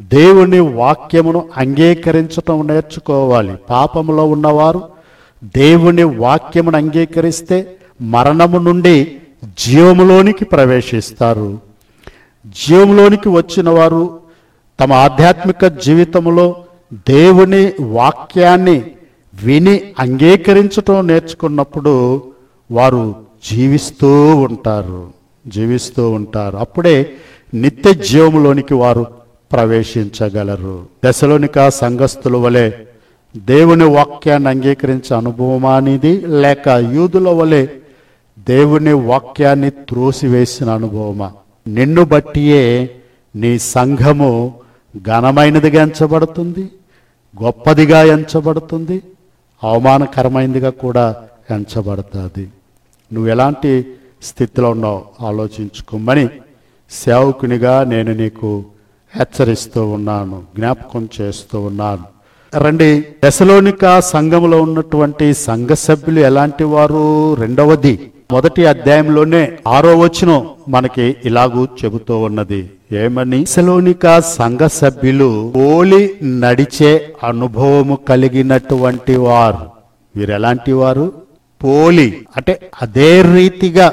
దేవుని 0.00 0.60
వాక్యమును 0.60 1.48
అంగీకరించటం 1.56 2.66
నేర్చుకోవాలి. 2.66 3.52
పాపములో 3.70 4.24
ఉన్నవారు 4.24 4.82
దేవుని 5.44 6.02
వాక్యమును 6.02 6.76
అంగీకరిస్తే 6.76 7.76
మరణము 8.00 8.58
నుండి 8.58 9.12
జీవములోనికి 9.44 10.44
ప్రవేశిస్తారు. 10.44 11.58
జీవంలోనికి 12.68 13.28
వచ్చిన 13.28 13.68
వారు 13.68 14.18
తమ 14.80 14.92
ఆధ్యాత్మిక 14.92 15.66
జీవితంలో 15.66 16.56
దేవుని 17.08 17.72
వాక్యాన్ని 17.80 18.82
విని 19.42 19.80
అంగీకరించటం 19.98 21.06
నేర్చుకున్నప్పుడు 21.06 22.22
వారు 22.70 23.14
జీవిస్తూ 23.50 24.36
ఉంటారు. 24.36 25.08
జీవిస్తూ 25.46 26.10
ఉంటారు. 26.10 26.56
అప్పుడే 26.56 27.10
నిత్య 27.54 27.94
జీవములోనికి 27.94 28.74
వారు 28.74 29.06
ప్రవేశించగలరు. 29.52 30.86
దశలోనిక 31.06 31.68
సంఘస్థుల 31.68 32.36
వలె 32.36 32.70
దేవుని 33.36 33.84
వాక్యాన్ని 33.84 34.48
అంగీకరించే 34.48 35.16
అనుభవమా 35.16 35.76
అనేది 35.76 36.26
లేక 36.26 36.68
యూదుల 36.68 37.28
వలె 37.28 37.66
దేవుని 38.38 38.92
వాక్యాన్ని 38.92 39.70
త్రోసివేసిన 39.70 40.70
అనుభవమా? 40.70 41.32
నిన్ను 41.66 42.04
బట్టియే 42.04 42.90
నీ 43.36 43.58
సంఘము 43.58 44.54
ఘనమైనదిగా 45.06 45.82
ఎంచబడుతుంది 45.82 46.68
గొప్పదిగా 47.42 48.02
ఎంచబడుతుంది 48.02 49.02
అవమానకరమైనదిగా 49.62 50.70
కూడా 50.70 51.16
ఎంచబడుతుంది. 51.50 52.48
నువ్వు 53.12 53.30
ఎలాంటి 53.30 53.86
స్థితిలో 54.22 54.70
ఉన్నావు 54.70 55.02
ఆలోచించుకోమని 55.26 56.28
సేవకునిగా 56.90 57.84
నేను 57.84 58.12
నీకు 58.14 58.64
హెచ్చరిస్తూ 59.16 59.86
ఉన్నాను 59.88 60.42
జ్ఞాపకం 60.56 61.08
చేస్తూ 61.20 61.60
ఉన్నాను. 61.60 62.04
రండి 62.58 63.04
దశలోనిక 63.24 64.00
సంఘంలో 64.00 64.62
ఉన్నటువంటి 64.62 65.34
సంఘ 65.34 65.68
సభ్యులు 65.68 66.20
ఎలాంటి 66.20 66.64
వారు? 66.64 67.34
రెండవది 67.34 68.10
మొదటి 68.32 68.66
అధ్యాయంలోనే 68.66 69.52
ఆరో 69.68 69.98
వచనం 69.98 70.48
మనకి 70.68 71.16
ఇలాగూ 71.24 71.64
చెబుతూ 71.64 72.18
ఉన్నది. 72.18 72.70
ఏమని? 72.92 73.46
సెలోనిక 73.46 74.20
సంఘ 74.20 74.58
సభ్యులు 74.66 75.52
పోలి 75.56 76.14
నడిచే 76.22 77.14
అనుభవము 77.24 77.98
కలిగినటువంటి 78.08 79.16
వారు. 79.16 79.58
వీరు 80.16 80.32
ఎలాంటి 80.32 80.72
వారు? 80.72 81.12
పోలి 81.64 82.26
అంటే 82.36 82.70
అదే 82.82 83.22
రీతిగా 83.22 83.92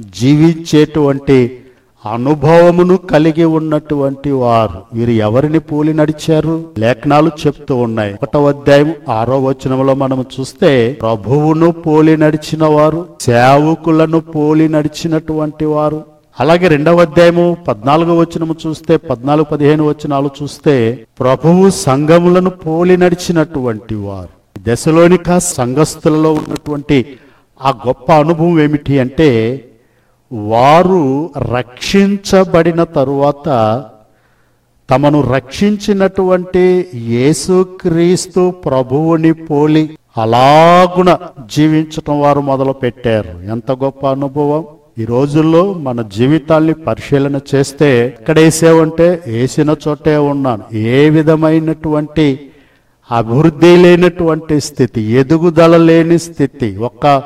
జీవించేటువంటి 0.00 1.63
అనుభవమును 2.12 2.96
కలిగి 2.96 3.44
ఉన్నటువంటి 3.44 4.30
వారు. 4.30 4.78
వీరు 4.92 5.10
ఎవరిని 5.10 5.58
పోలి 5.58 5.94
నడిచారు? 5.94 6.64
లేఖనాలు 6.78 7.30
చెప్తూ 7.46 7.76
ఉన్నాయి. 7.76 8.14
ఒకటో 8.14 8.46
అధ్యాయం 8.46 8.94
ఆరో 9.08 9.40
వచనంలో 9.40 9.94
మనం 9.94 10.24
చూస్తే 10.40 10.98
ప్రభువును 11.00 11.70
పోలి 11.70 12.16
నడిచిన 12.16 12.64
వారు 12.64 13.06
సేవకులను 13.20 14.20
పోలి 14.20 14.68
నడిచినటువంటి 14.68 15.64
వారు. 15.64 16.02
అలాగే 16.40 16.68
రెండవ 16.68 17.00
అధ్యాయము 17.00 17.56
పద్నాలుగో 17.68 18.16
వచనము 18.16 18.54
చూస్తే 18.66 18.96
పద్నాలుగు 18.96 19.44
పదిహేను 19.44 19.84
వచనాలు 19.88 20.30
చూస్తే 20.42 21.06
ప్రభువు 21.20 21.70
సంఘములను 21.70 22.50
పోలి 22.50 22.96
నడిచినటువంటి 22.96 23.94
వారు. 23.94 24.28
దశలోనిక 24.68 25.38
సంఘస్థులలో 25.38 26.32
ఉన్నటువంటి 26.32 27.06
ఆ 27.62 27.74
గొప్ప 27.86 28.12
అనుభవం 28.12 28.60
ఏమిటి 28.60 28.98
అంటే 28.98 29.30
వారు 30.34 31.30
రక్షించబడిన 31.36 32.84
తరువాత 32.84 33.48
తమను 34.90 35.20
రక్షించినటువంటి 35.32 36.86
యేసుక్రీస్తు 36.94 38.50
ప్రభువుని 38.50 39.32
పోలి 39.32 39.98
అలాగున 40.18 41.18
జీవించటం 41.54 42.20
వారు 42.20 42.40
మొదలు 42.40 42.72
పెట్టారు 42.72 43.50
ఎంత 43.50 43.72
గొప్ప 43.72 44.06
అనుభవం. 44.06 44.64
ఈ 44.98 45.04
రోజుల్లో 45.04 45.72
మన 45.72 46.02
జీవితాల్ని 46.02 46.74
పరిశీలన 46.74 47.40
చేస్తే 47.54 48.16
ఎక్కడ 48.20 48.38
వేసావంటే 48.38 49.22
వేసిన 49.26 49.74
చోటే 49.88 50.16
ఉన్నాను. 50.16 50.76
ఏ 50.76 51.10
విధమైనటువంటి 51.10 52.50
అభివృద్ధి 53.10 53.76
లేనటువంటి 53.76 54.60
స్థితి 54.60 55.02
ఎదుగుదల 55.02 55.76
లేని 55.76 56.18
స్థితి 56.18 56.76
ఒక్క 56.76 57.22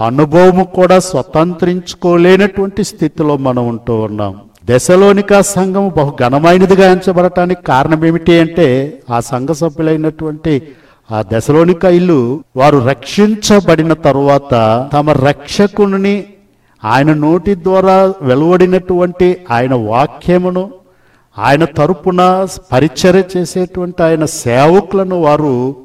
అనుభవము 0.00 0.64
కూడా 0.64 0.98
స్వతంత్రించుకోలేనటువంటి 0.98 2.84
స్థితిలో 2.84 3.36
మనం 3.36 3.68
ఉంటూ 3.68 3.94
ఉన్నాం. 4.00 4.34
దశలోనిక 4.64 5.40
సంఘం 5.40 5.92
బహు 5.96 6.12
ఘనమైనదిగా 6.20 6.86
ఎంచబడటానికి 6.92 7.62
కారణం 7.62 8.04
ఏమిటి 8.04 8.40
అంటే 8.40 8.98
ఆ 9.10 9.20
సంఘ 9.20 9.48
సభ్యులైనటువంటి 9.48 10.54
ఆ 11.12 11.24
దశలోనిక 11.32 11.84
ఇల్లు 11.84 12.40
వారు 12.56 12.78
రక్షించబడిన 12.78 13.92
తరువాత 13.92 14.52
తమ 14.92 15.10
రక్షకుని 15.10 16.24
ఆయన 16.84 17.14
నోటి 17.14 17.54
ద్వారా 17.54 18.12
వెలువడినటువంటి 18.22 19.28
ఆయన 19.50 19.74
వాక్యమును 19.74 20.70
ఆయన 21.38 21.64
తరపున 21.64 22.46
పరిచర్య 22.72 23.24
చేసేటువంటి 23.36 24.02
ఆయన 24.02 24.24
సేవకులను 24.24 25.20
వారు 25.20 25.76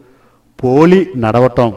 పోలి 0.63 1.07
నడవటం 1.17 1.73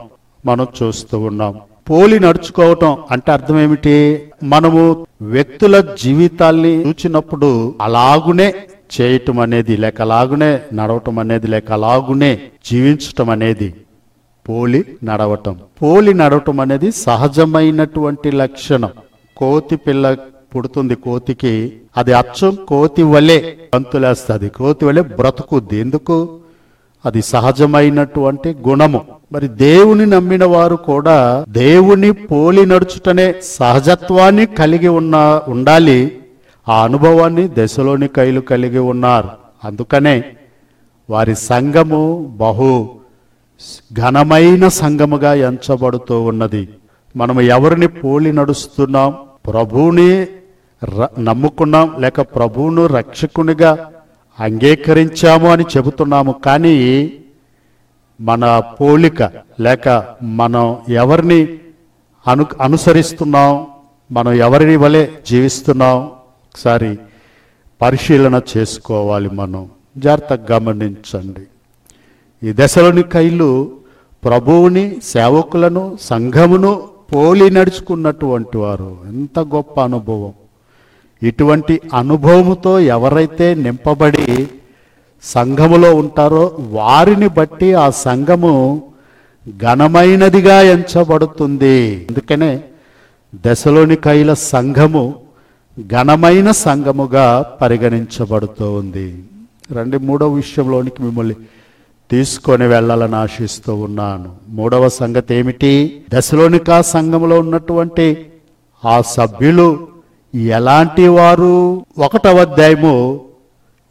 మనం 0.47 0.67
చూస్తూ 0.79 1.19
ఉన్నాం. 1.21 1.55
పోలి 1.91 2.21
నడుచుకోవటం 2.21 2.99
అంటే 3.11 3.33
అర్థం 3.33 3.61
ఏమిటి? 3.61 4.23
మనము 4.43 5.07
వ్యక్తుల 5.23 5.81
జీవితాల్ని 6.03 6.89
చూచినప్పుడు 6.89 7.75
అలాగునే 7.81 8.55
చేయటం 8.95 9.41
అనేది 9.41 9.77
లేక 9.77 10.01
అలాగునే 10.01 10.61
నడవటం 10.73 11.19
అనేది 11.19 11.47
లేక 11.47 11.73
అలాగునే 11.73 12.41
జీవించటం 12.67 13.31
అనేది 13.31 13.75
పోలి 14.49 14.85
నడవటం. 15.05 15.59
పోలి 15.83 16.15
నడవటం 16.15 16.61
అనేది 16.61 16.93
సహజమైనటువంటి 16.93 18.31
లక్షణం. 18.31 18.91
కోతి 19.37 19.77
పిల్ల 19.77 20.17
పుడుతుంది 20.57 20.95
కోతికి 20.95 21.73
అది 21.97 22.13
అచ్చం 22.13 22.59
కోతి 22.69 23.03
వలె 23.03 23.43
గంతులేస్తుంది. 23.77 24.49
కోతి 24.49 24.85
వలె 24.85 25.03
బ్రతుకుద్ది. 25.03 25.77
ఎందుకు? 25.79 26.39
అది 27.07 27.23
సహజమైనటువంటి 27.23 28.57
గుణము. 28.69 29.01
మరి 29.33 29.49
దేవుని 29.49 30.07
నమ్మిన 30.07 30.45
వారు 30.45 30.77
కూడా 30.77 31.45
దేవుని 31.49 32.13
పోలి 32.13 32.67
నడుచుటనే 32.67 33.35
సహజత్వాన్ని 33.43 34.47
కలిగి 34.47 34.89
ఉన్న 34.89 35.43
ఉండాలి. 35.49 36.19
ఆ 36.69 36.85
అనుభవాన్ని 36.85 37.51
దశలోని 37.59 38.09
కైలు 38.09 38.41
కలిగి 38.41 38.79
ఉన్నారు. 38.79 39.29
అందుకనే 39.65 40.25
వారి 41.11 41.37
సంఘము 41.37 42.35
బహు 42.37 42.89
ఘనమైన 43.93 44.69
సంఘముగా 44.69 45.35
ఎంచబడుతూ 45.35 46.23
ఉన్నది. 46.23 46.69
మనం 47.17 47.41
ఎవరిని 47.41 47.89
పోలి 47.89 48.33
నడుస్తున్నాం? 48.33 49.15
ప్రభువుని 49.47 50.27
ర- 50.85 51.09
నమ్ముకున్నాం 51.19 51.95
లేక 51.99 52.21
ప్రభువును 52.21 52.87
రక్షకునిగా 52.87 53.91
అంగీకరించాము 54.41 55.53
అని 55.53 55.65
చెబుతున్నాము. 55.77 56.33
కానీ 56.33 57.13
మన 58.21 58.63
పోలిక 58.81 59.23
లేక 59.61 60.05
మనం 60.23 60.77
ఎవరిని 60.89 61.49
అను 62.29 62.47
అనుసరిస్తున్నాం 62.61 63.67
మనం 64.13 64.33
ఎవరిని 64.33 64.77
వలె 64.77 65.07
జీవిస్తున్నాం 65.27 65.99
ఒకసారి 65.99 66.99
పరిశీలన 67.83 68.41
చేసుకోవాలి 68.57 69.29
మనం. 69.29 69.71
జాగ్రత్తగా 69.99 70.47
గమనించండి. 70.53 71.41
ఈ 72.49 72.53
దశలోని 72.55 73.03
కైలు 73.03 73.71
ప్రభువుని 74.25 74.97
సేవకులను 75.03 75.99
సంఘమును 76.01 76.83
పోలి 77.15 77.51
నడుచుకున్నటువంటి 77.51 78.59
వారు. 78.59 78.99
ఎంత 79.07 79.39
గొప్ప 79.41 79.81
అనుభవం. 79.81 80.33
ఇటువంటి 81.23 81.81
అనుభవముతో 81.95 82.81
ఎవరైతే 82.81 83.55
నింపబడి 83.55 84.49
సంఘములో 85.23 85.95
ఉంటారో 85.95 86.53
వారిని 86.59 87.29
బట్టి 87.29 87.75
ఆ 87.75 87.91
సంఘము 87.91 88.83
ఘనమైనదిగా 89.63 90.61
ఎంచబడుతుంది. 90.61 92.07
అందుకనే 92.09 92.61
దశలోని 93.47 93.97
కైల 93.97 94.35
సంఘము 94.35 95.15
ఘనమైన 95.81 96.51
సంఘముగా 96.51 97.43
పరిగణించబడుతూ 97.61 98.73
ఉంది 98.73 99.25
రండి 99.73 99.99
మూడవ 99.99 100.33
విషయంలోనికి 100.33 101.03
మిమ్మల్ని 101.03 101.35
తీసుకొని 102.11 102.67
వెళ్ళాలని 102.67 103.17
ఆశిస్తూ 103.17 103.75
ఉన్నాను. 103.75 104.31
మూడవ 104.49 104.89
సంగతి 104.89 105.35
ఏమిటి? 105.35 106.03
దశలోనికా 106.15 106.83
సంఘంలో 106.83 107.41
ఉన్నటువంటి 107.41 108.27
ఆ 108.85 109.03
సభ్యులు 109.07 109.89
ఎలాంటి 110.35 111.09
వారు? 111.09 111.85
ఒకటవ 111.99 112.37
అధ్యాయము 112.37 113.21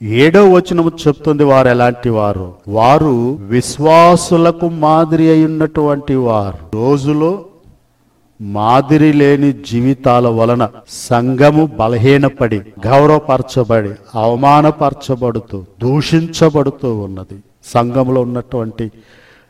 ఏడో 0.01 0.51
వచనము 0.51 0.91
చెప్తుంది 1.07 1.43
వారు 1.43 1.67
ఎలాంటి 1.67 2.09
వారు? 2.09 2.53
వారు 2.67 3.39
విశ్వాసులకు 3.41 4.69
మాదిరి 4.69 5.29
అయి 5.29 5.45
ఉన్నటువంటి 5.45 6.15
వారు. 6.15 6.75
రోజులో 6.75 7.45
మాదిరి 8.41 9.13
లేని 9.13 9.53
జీవితాల 9.53 10.27
వలన 10.27 10.69
సంఘము 10.89 11.65
బలహీనపడి 11.65 12.61
గౌరవపరచబడి 12.85 13.89
అవమానపరచబడుతూ 14.15 15.63
దూషించబడుతూ 15.81 16.97
ఉన్నది. 16.97 17.39
సంఘంలో 17.65 18.21
ఉన్నటువంటి 18.21 18.91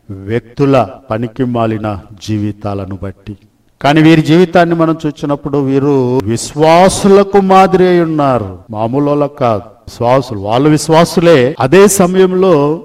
వ్యక్తుల 0.09 0.87
పనికి 1.11 1.43
మాలిన 1.43 1.99
జీవితాలను 2.27 2.99
బట్టి. 3.03 3.37
కానీ 3.81 4.01
వీరి 4.01 4.21
జీవితాన్ని 4.21 4.75
మనం 4.75 4.97
చూసినప్పుడు 5.05 5.57
వీరు 5.57 6.19
విశ్వాసులకు 6.23 7.37
మాదిరి 7.37 7.87
అయి 7.87 8.01
ఉన్నారు. 8.01 8.59
మామూలు 8.71 9.25
కాదు. 9.25 9.74
విశ్వాసులు. 9.87 10.39
వాళ్ళు 10.39 10.69
విశ్వాసులే. 10.69 11.55
అదే 11.59 11.87
సమయంలో 11.87 12.83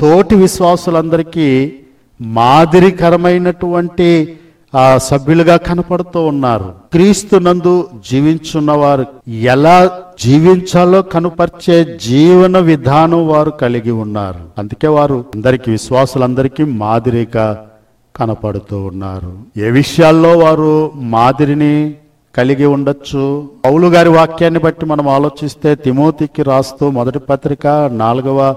తోటి 0.00 0.34
విశ్వాసులందరికీ 0.34 1.72
మాదిరికరమైనటువంటి 2.20 4.38
ఆ 4.74 4.98
సభ్యులుగా 4.98 5.56
కనపడుతూ 5.56 6.26
ఉన్నారు. 6.26 6.74
క్రీస్తు 6.92 7.36
నందు 7.36 7.88
జీవించున్నవారు 8.10 9.06
ఎలా 9.30 10.02
జీవించాలో 10.20 11.02
కనుపరిచే 11.02 11.98
జీవన 12.04 12.58
విధానం 12.58 13.28
వారు 13.28 13.50
కలిగి 13.50 13.90
ఉన్నారు. 13.90 14.40
అందుకే 14.58 14.88
వారు 14.88 15.24
అందరికి 15.34 15.70
విశ్వాసులందరికీ 15.70 16.64
మాదిరిగా 16.64 17.66
కనపడుతూ 18.16 18.80
ఉన్నారు. 18.80 19.38
ఏ 19.56 19.70
విషయాల్లో 19.70 20.38
వారు 20.38 20.90
మాదిరిని 20.94 21.94
కలిగి 22.36 22.66
ఉండొచ్చు. 22.66 23.48
పౌలు 23.64 23.86
గారి 23.86 24.08
వాక్యాన్ని 24.08 24.60
బట్టి 24.60 24.86
మనం 24.86 25.08
ఆలోచిస్తే 25.08 25.74
తిమోతికి 25.74 26.42
రాస్తూ 26.42 26.90
మొదటి 26.90 27.18
పత్రిక 27.18 27.66
నాలుగవ 27.92 28.54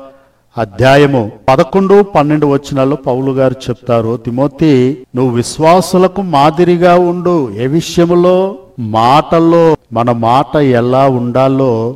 అధ్యాయము 0.58 1.32
పదకొండు 1.50 2.04
పన్నెండు 2.04 2.48
వచనాల్లో 2.48 2.96
పౌలు 2.96 3.32
గారు 3.32 3.56
చెప్తారు 3.70 4.18
తిమోతి 4.18 4.98
నువ్వు 5.16 5.36
విశ్వాసులకు 5.36 6.22
మాదిరిగా 6.22 6.96
ఉండు. 6.96 7.52
ఏ 7.52 7.68
విషయంలో 7.68 8.56
మాటల్లో 8.80 9.78
మన 9.94 10.12
మాట 10.12 10.56
ఎలా 10.56 11.08
ఉండాలో. 11.08 11.96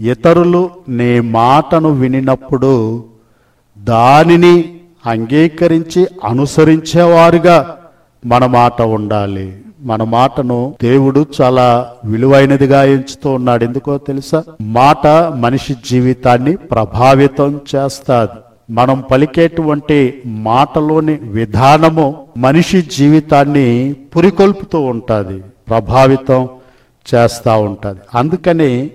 ఇతరులు 0.00 0.70
నీ 0.88 1.20
మాటను 1.20 1.90
వినినప్పుడు 1.90 3.04
దానిని 3.78 4.54
అంగీకరించి 5.06 6.06
అనుసరించేవారుగా. 6.24 7.77
మన 8.26 8.46
మాట 8.46 8.82
ఉండాలి. 8.82 9.56
మన 9.80 10.02
మాటను 10.02 10.74
దేవుడు 10.82 11.26
చాలా 11.40 11.88
విలువైనదిగా 12.04 12.84
ఎంచుతూ 12.84 13.30
ఉన్నాడు. 13.30 13.64
ఎందుకో 13.64 13.98
తెలుసా? 13.98 14.44
మాట 14.60 15.06
మనిషి 15.06 15.76
జీవితాన్ని 15.90 16.56
ప్రభావితం 16.56 17.60
చేస్తాది. 17.74 18.38
మనం 18.70 19.04
పలికేటువంటి 19.10 20.22
మాటలోని 20.26 21.14
విధానము 21.14 22.26
మనిషి 22.38 22.82
జీవితాన్ని 22.82 23.92
పురికొల్పుతూ 23.92 24.80
ఉంటుంది 24.80 25.42
ప్రభావితం 25.68 26.48
చేస్తూ 27.14 27.60
ఉంటుంది. 27.60 28.00
అందుకని 28.14 28.90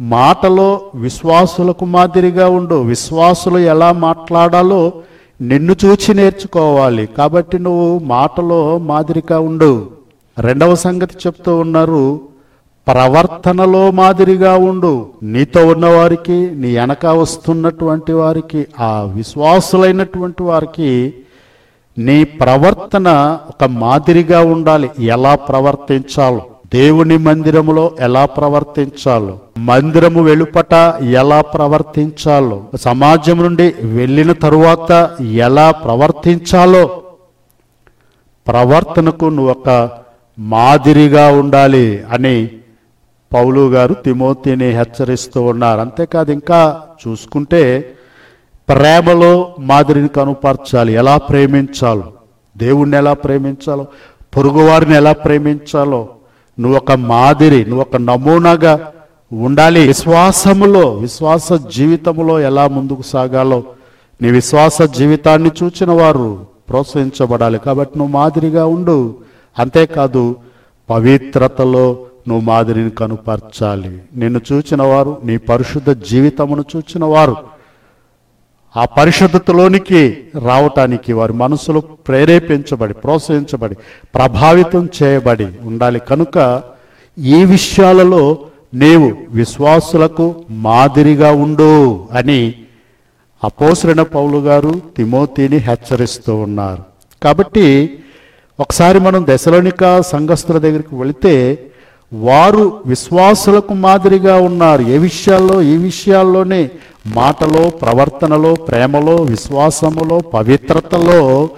మాటలో 0.00 0.80
విశ్వాసులకు 0.94 1.84
మాదిరిగా 1.84 2.48
ఉండు. 2.48 2.74
విశ్వాసులు 2.74 3.58
ఎలా 3.58 3.92
మాట్లాడాలో 3.92 4.92
నిన్ను 5.40 5.76
చూచి 5.84 6.14
నేర్చుకోవాలి 6.14 7.06
కాబట్టి 7.06 7.58
నువ్వు 7.58 7.98
మాటలో 7.98 8.78
మాదిరిగా 8.78 9.38
ఉండు. 9.38 9.90
రెండవ 10.38 10.74
సంగతి 10.74 11.14
చెప్తూ 11.26 11.56
ఉన్నారు 11.56 12.20
ప్రవర్తనలో 12.88 13.90
మాదిరిగా 13.90 14.56
ఉండు. 14.56 15.06
నీతో 15.22 15.66
ఉన్నవారికి 15.66 16.50
నీ 16.50 16.76
వెనక 16.76 17.06
వస్తున్నటువంటి 17.06 18.12
వారికి 18.12 18.66
ఆ 18.80 19.10
విశ్వాసులైనటువంటి 19.14 20.42
వారికి 20.42 21.14
నీ 21.98 22.24
ప్రవర్తన 22.24 23.38
ఒక 23.48 23.64
మాదిరిగా 23.64 24.40
ఉండాలి. 24.40 24.90
ఎలా 24.98 25.34
ప్రవర్తించాలో. 25.34 26.42
దేవుని 26.74 27.16
మందిరములో 27.18 27.84
ఎలా 28.00 28.26
ప్రవర్తించాలో 28.26 29.38
మందిరము 29.58 30.22
వెలుపట 30.22 30.74
ఎలా 31.10 31.40
ప్రవర్తించాలో 31.40 32.64
సమాజం 32.80 33.42
నుండి 33.42 33.74
వెళ్ళిన 33.82 34.32
తరువాత 34.32 35.10
ఎలా 35.22 35.70
ప్రవర్తించాలో 35.70 36.84
ప్రవర్తనకు 38.46 39.24
నువ్వు 39.24 39.50
ఒక 39.50 39.90
మాదిరిగా 40.38 41.26
ఉండాలి 41.28 42.04
అని 42.12 42.48
పౌలు 43.32 43.68
గారు 43.68 43.94
తిమోతిని 43.94 44.68
హెచ్చరిస్తూ 44.70 45.42
ఉన్నారు. 45.42 45.80
అంతేకాదు 45.80 46.32
ఇంకా 46.32 46.60
చూసుకుంటే 47.02 47.62
ప్రేమలో 48.68 49.32
మాదిరిని 49.58 50.08
కనుపరచాలి. 50.08 50.92
ఎలా 50.92 51.16
ప్రేమించాలో 51.16 52.12
దేవుణ్ణి 52.56 52.96
ఎలా 52.96 53.12
ప్రేమించాలో 53.12 53.86
పొరుగువారిని 54.36 54.96
ఎలా 54.96 55.12
ప్రేమించాలో 55.12 56.08
నువ్వు 56.60 56.76
ఒక 56.76 56.92
మాదిరి 56.92 57.64
నువ్వు 57.64 57.80
ఒక 57.80 57.96
నమూనాగా 57.96 58.92
ఉండాలి. 59.32 59.86
విశ్వాసములో 59.86 60.94
విశ్వాస 60.94 61.52
జీవితములో 61.52 62.40
ఎలా 62.40 62.68
ముందుకు 62.68 63.02
సాగాలో 63.02 63.62
నీ 64.22 64.30
విశ్వాస 64.30 64.82
జీవితాన్ని 64.82 65.50
చూచిన 65.62 65.90
వారు 65.90 66.46
ప్రోత్సహించబడాలి. 66.68 67.58
కాబట్టి 67.58 67.98
నువ్వు 67.98 68.12
మాదిరిగా 68.12 68.66
ఉండు. 68.66 69.14
అంతేకాదు 69.58 70.36
పవిత్రతలో 70.90 71.96
నువ్వు 72.28 72.40
మాదిరిని 72.40 72.90
కనుపరచాలి. 72.90 74.02
నిన్ను 74.16 74.40
చూచిన 74.52 74.82
వారు 74.82 75.18
నీ 75.24 75.36
పరిశుద్ధ 75.36 75.90
జీవితమును 75.90 76.64
చూచిన 76.76 77.04
వారు 77.04 77.36
ఆ 78.76 78.84
పరిశుద్ధతలోనికి 78.84 80.16
రావటానికి 80.46 81.12
వారి 81.12 81.32
మనసులో 81.32 81.80
ప్రేరేపించబడి 81.80 82.94
ప్రోత్సహించబడి 82.94 83.74
ప్రభావితం 84.14 84.88
చేయబడి 85.02 85.46
ఉండాలి. 85.62 85.98
కనుక 85.98 86.62
ఈ 87.18 87.44
విషయాలలో 87.44 88.38
నీవు 88.74 89.12
విశ్వాసులకు 89.30 90.34
మాదిరిగా 90.50 91.32
ఉండు 91.32 92.08
అని 92.12 92.54
అపోసరైన 93.44 94.02
పౌలు 94.02 94.38
గారు 94.38 94.80
తిమోతిని 94.96 95.56
హెచ్చరిస్తూ 95.56 96.36
ఉన్నారు. 96.36 96.82
కాబట్టి 97.22 97.98
ఒకసారి 98.60 98.98
మనం 98.98 99.26
దశలోనిక 99.28 100.00
సంఘస్థుల 100.00 100.58
దగ్గరికి 100.58 100.94
వెళితే 100.94 101.34
వారు 102.12 102.82
విశ్వాసులకు 102.86 103.74
మాదిరిగా 103.74 104.36
ఉన్నారు. 104.36 104.82
ఏ 104.82 104.98
విషయాల్లో? 104.98 105.62
ఈ 105.62 105.76
విషయాల్లోనే 105.76 106.70
మాటలో 107.04 107.70
ప్రవర్తనలో 107.70 108.54
ప్రేమలో 108.54 109.16
విశ్వాసములో 109.16 110.18
పవిత్రతలో 110.34 111.48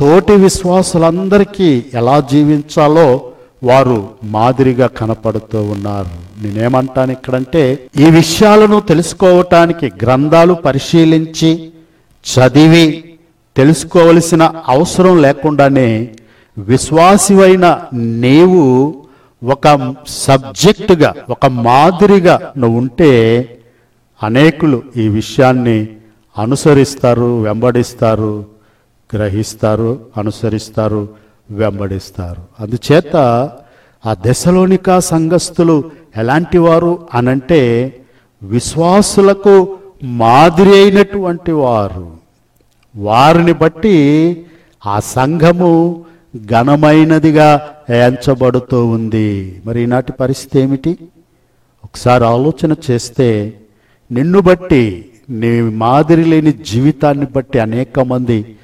తోటి 0.00 0.32
విశ్వాసులందరికీ 0.32 1.84
ఎలా 1.94 2.20
జీవించాలో 2.20 3.20
వారు 3.62 4.08
మాదిరిగా 4.24 4.86
కనపడుతూ 4.86 5.62
ఉన్నారు. 5.62 6.08
నేనేమంటాను 6.42 7.12
ఇక్కడంటే 7.12 7.88
ఈ 7.98 8.04
విషయాలను 8.04 8.80
తెలుసుకోవటానికి 8.80 9.92
గ్రంథాలు 10.02 10.54
పరిశీలించి 10.54 11.72
చదివి 12.24 13.04
తెలుసుకోవలసిన 13.56 14.42
అవసరం 14.68 15.22
లేకుండానే 15.22 15.88
విశ్వాసివైన 16.58 17.66
నీవు 17.94 18.94
ఒక 19.42 19.68
సబ్జెక్టుగా 20.06 21.14
ఒక 21.30 21.46
మాదిరిగా 21.46 22.52
నువ్వు 22.56 22.78
ఉంటే 22.78 23.10
అనేకులు 24.22 24.82
ఈ 24.96 25.08
విషయాన్ని 25.08 25.88
అనుసరిస్తారు 26.38 27.42
వెంబడిస్తారు 27.42 28.46
గ్రహిస్తారు 29.14 30.00
అనుసరిస్తారు 30.16 31.08
వెంబడిస్తారు. 31.50 32.42
అందుచేత 32.60 33.16
ఆ 34.06 34.14
దశలోనిక 34.26 34.98
సంఘస్థులు 34.98 35.90
ఎలాంటి 36.16 36.58
వారు 36.58 37.08
అనంటే 37.14 37.92
విశ్వాసులకు 38.42 39.78
మాదిరి 40.02 40.72
అయినటువంటి 40.72 41.52
వారు. 41.52 42.12
వారిని 42.96 43.52
బట్టి 43.52 44.46
ఆ 44.86 45.00
సంఘము 45.00 46.04
ఘనమైనదిగా 46.46 47.70
ఎంచబడుతూ 47.90 48.86
ఉంది. 48.86 49.62
మరి 49.66 49.82
ఈనాటి 49.82 50.12
పరిస్థితి 50.12 50.60
ఏమిటి? 50.60 50.98
ఒకసారి 51.84 52.24
ఆలోచన 52.24 52.74
చేస్తే 52.90 53.60
నిన్ను 54.12 54.40
బట్టి 54.40 55.10
నీ 55.30 55.60
మాదిరి 55.60 56.24
లేని 56.24 56.52
జీవితాన్ని 56.52 57.26
బట్టి 57.26 57.58
అనేక 57.58 58.00
మంది 58.00 58.56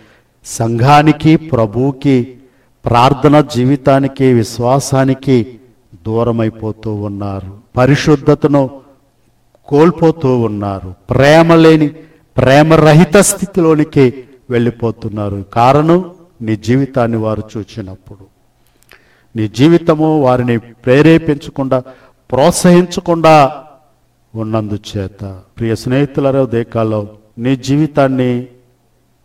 సంఘానికి 0.45 1.37
ప్రభువుకి 1.37 2.37
ప్రార్థన 2.85 3.41
జీవితానికి 3.41 4.33
విశ్వాసానికి 4.33 5.61
దూరమైపోతూ 6.07 6.95
ఉన్నారు. 6.95 7.59
పరిశుద్ధతను 7.77 8.71
కోల్పోతూ 9.67 10.41
ఉన్నారు. 10.41 10.95
ప్రేమ 11.11 11.55
లేని 11.55 11.89
ప్రేమరహిత 12.37 13.17
స్థితిలోనికి 13.17 14.15
వెళ్ళిపోతున్నారు. 14.51 15.45
కారణం 15.53 16.11
నీ 16.43 16.57
జీవితాన్ని 16.57 17.19
వారు 17.19 17.43
చూచినప్పుడు. 17.57 18.25
నీ 19.37 19.49
జీవితము 19.49 20.23
వారిని 20.23 20.59
ప్రేరేపించకుండా 20.59 21.81
ప్రోత్సహించకుండా 22.31 23.65
ఉన్నందుచేత. 24.35 25.41
ప్రియ 25.59 25.75
స్నేహితులరో 25.75 26.47
దేకాలో 26.47 27.09
నీ 27.39 27.57
జీవితాన్ని 27.57 28.47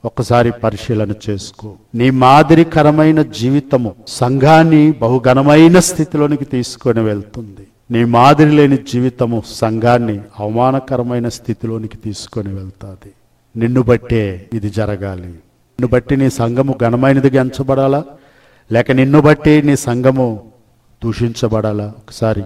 ఒకసారి 0.06 0.52
పరిశీలన 0.52 1.14
చేసుకో. 1.30 1.76
నీ 1.96 2.10
మాదిరికరమైన 2.10 3.22
జీవితము 3.22 3.96
సంఘాన్ని 4.08 4.92
బహుఘనమైన 4.92 5.80
స్థితిలోనికి 5.80 6.46
తీసుకొని 6.46 7.00
వెళ్తుంది. 7.00 7.68
నీ 7.92 8.04
మాదిరి 8.04 8.52
లేని 8.52 8.78
జీవితము 8.78 9.44
సంఘాన్ని 9.48 10.22
అవమానకరమైన 10.40 11.30
స్థితిలోనికి 11.30 11.98
తీసుకొని 11.98 12.54
వెళ్తుంది. 12.54 13.14
నిన్ను 13.60 13.82
బట్టే 13.82 14.50
ఇది 14.54 14.70
జరగాలి. 14.70 15.28
నిన్ను 15.28 15.88
బట్టి 15.88 16.18
నీ 16.18 16.30
సంఘము 16.30 16.76
ఘనమైనదిగా 16.82 17.42
ఎంచబడాలా? 17.42 18.04
లేక 18.72 18.92
నిన్ను 18.92 19.22
బట్టి 19.22 19.62
నీ 19.62 19.76
సంఘము 19.76 20.42
దూషించబడాలా? 21.04 21.84
ఒకసారి 21.84 22.44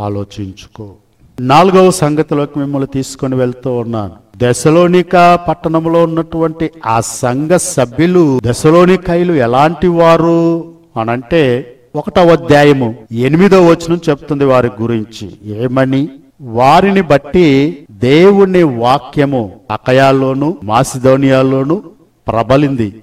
ఆలోచించుకో. 0.00 0.94
నాలుగవ 1.40 1.90
సంగతిలోకి 1.90 2.58
మిమ్మల్ని 2.58 2.88
తీసుకొని 2.94 3.34
వెళ్తూ 3.34 3.72
ఉన్నాను. 3.72 4.12
దశలోనిక 4.36 5.38
పట్టణంలో 5.48 6.04
ఉన్నటువంటి 6.04 6.70
ఆ 6.86 7.00
సంఘ 7.00 7.50
సభ్యులు 7.50 8.40
దశలోనికాయలు 8.44 9.32
ఎలాంటి 9.32 9.86
వారు 9.86 10.64
అనంటే 11.00 11.76
ఒకటవ 11.96 12.28
అధ్యాయము 12.28 12.94
ఎనిమిదో 13.12 13.66
వచనం 13.66 14.00
చెప్తుంది 14.10 14.44
వారి 14.44 14.70
గురించి. 14.82 15.30
ఏమని? 15.44 16.08
వారిని 16.40 17.00
బట్టి 17.00 17.78
దేవుని 17.90 18.62
వాక్యము 18.62 19.52
అకయాల్లోను 19.70 20.58
మాసిదోనియాల్లోను 20.64 21.82
ప్రబలింది. 22.28 23.02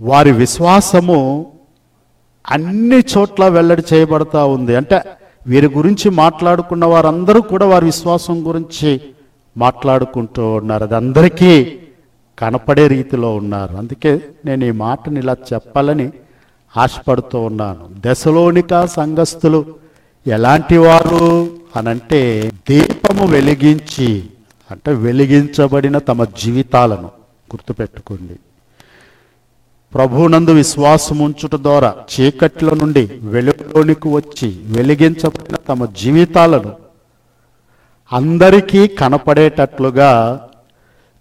వారి 0.00 0.32
విశ్వాసము 0.32 1.46
అన్ని 2.50 2.98
చోట్ల 2.98 3.48
వెల్లడి 3.48 3.82
చేయబడతా 3.94 4.44
ఉంది. 4.44 4.76
అంటే 4.76 5.00
వీరి 5.46 5.66
గురించి 5.66 6.10
మాట్లాడుకున్న 6.10 6.84
వారందరూ 6.84 7.40
కూడా 7.40 7.66
వారి 7.66 7.84
విశ్వాసం 7.84 8.48
గురించి 8.48 9.00
మాట్లాడుకుంటూ 9.56 10.52
ఉన్నారు. 10.52 10.84
అది 10.84 10.96
అందరికీ 10.96 11.78
కనపడే 12.38 12.88
రీతిలో 12.88 13.36
ఉన్నారు. 13.36 13.76
అందుకే 13.76 14.20
నేను 14.44 14.64
ఈ 14.64 14.70
మాటని 14.70 15.18
ఇలా 15.20 15.36
చెప్పాలని 15.52 16.10
ఆశపడుతూ 16.76 17.40
ఉన్నాను. 17.40 17.88
దశలోనిక 18.06 18.84
సంఘస్థులు 18.84 19.74
ఎలాంటి 20.26 20.76
వారు 20.76 21.50
అనంటే 21.76 22.52
దీపము 22.70 23.26
వెలిగించి 23.26 24.24
అంటే 24.70 24.92
వెలిగించబడిన 24.92 25.98
తమ 25.98 26.24
జీవితాలను 26.24 27.10
గుర్తుపెట్టుకోండి. 27.52 28.36
ప్రభునందు 29.94 30.50
విశ్వాసం 30.50 31.18
ఉంచుట 31.18 31.54
ద్వారా 31.54 31.94
చీకట్ల 32.12 32.70
నుండి 32.70 33.10
వెలుగులోనికి 33.22 34.08
వచ్చి 34.08 34.60
వెలిగించబడిన 34.66 35.56
తమ 35.68 35.84
జీవితాలను 35.84 36.72
అందరికీ 38.12 38.86
కనపడేటట్లుగా 38.86 40.40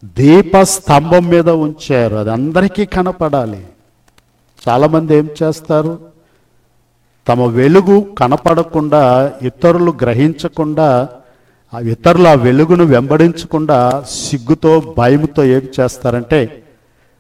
దీప 0.06 0.62
స్తంభం 0.62 1.26
మీద 1.26 1.50
ఉంచారు. 1.50 2.16
అది 2.16 2.32
అందరికీ 2.32 2.86
కనపడాలి. 2.86 3.68
చాలామంది 4.70 5.16
ఏం 5.16 5.30
చేస్తారు? 5.44 6.00
తమ 7.28 7.46
వెలుగు 7.46 8.02
కనపడకుండా 8.18 9.34
ఇతరులు 9.42 9.94
గ్రహించకుండా 10.02 11.10
ఆ 11.74 11.80
ఇతరులు 11.80 12.28
ఆ 12.28 12.34
వెలుగును 12.34 12.84
వెంబడించకుండా 12.84 14.04
సిగ్గుతో 14.10 14.96
భయముతో 14.98 15.44
ఏం 15.44 15.68
చేస్తారంటే 15.80 16.64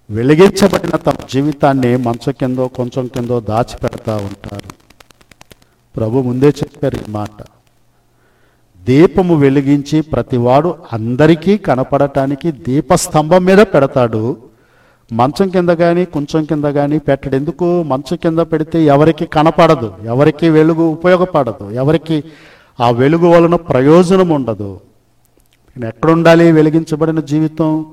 వెలిగించబడిన 0.09 0.89
తమ 0.89 1.13
జీవితాన్ని 1.33 1.97
మంచం 1.97 2.31
కిందో 2.31 2.67
కొంచెం 2.67 3.07
కిందో 3.07 3.39
దాచిపెడతా 3.39 4.15
ఉంటారు. 4.15 4.69
ప్రభు 5.97 6.21
ముందే 6.21 6.47
చెప్పారు 6.47 6.95
ఈ 6.95 6.99
మాట. 7.09 7.43
దీపము 8.83 9.35
వెలిగించి 9.35 10.01
ప్రతివాడు 10.01 10.75
అందరికీ 10.93 11.57
కనపడటానికి 11.57 12.51
దీపస్తంభం 12.51 13.45
మీద 13.45 13.57
పెడతాడు. 13.57 14.37
మంచం 15.13 15.49
కింద 15.49 15.69
కానీ 15.69 16.05
కొంచెం 16.05 16.43
కింద 16.43 16.63
కానీ 16.63 16.99
పెట్టడు. 16.99 17.35
ఎందుకు? 17.35 17.83
మంచం 17.83 18.15
కింద 18.15 18.39
పెడితే 18.39 18.85
ఎవరికి 18.85 19.25
కనపడదు? 19.25 19.93
ఎవరికి 20.03 20.49
వెలుగు 20.49 20.83
ఉపయోగపడదు? 20.83 21.71
ఎవరికి 21.71 22.23
ఆ 22.79 22.89
వెలుగు 22.89 23.27
వలన 23.27 23.55
ప్రయోజనం 23.55 24.29
ఉండదు? 24.29 24.79
ఎక్కడుండాలి 25.87 26.51
వెలిగించబడిన 26.51 27.19
జీవితం? 27.19 27.85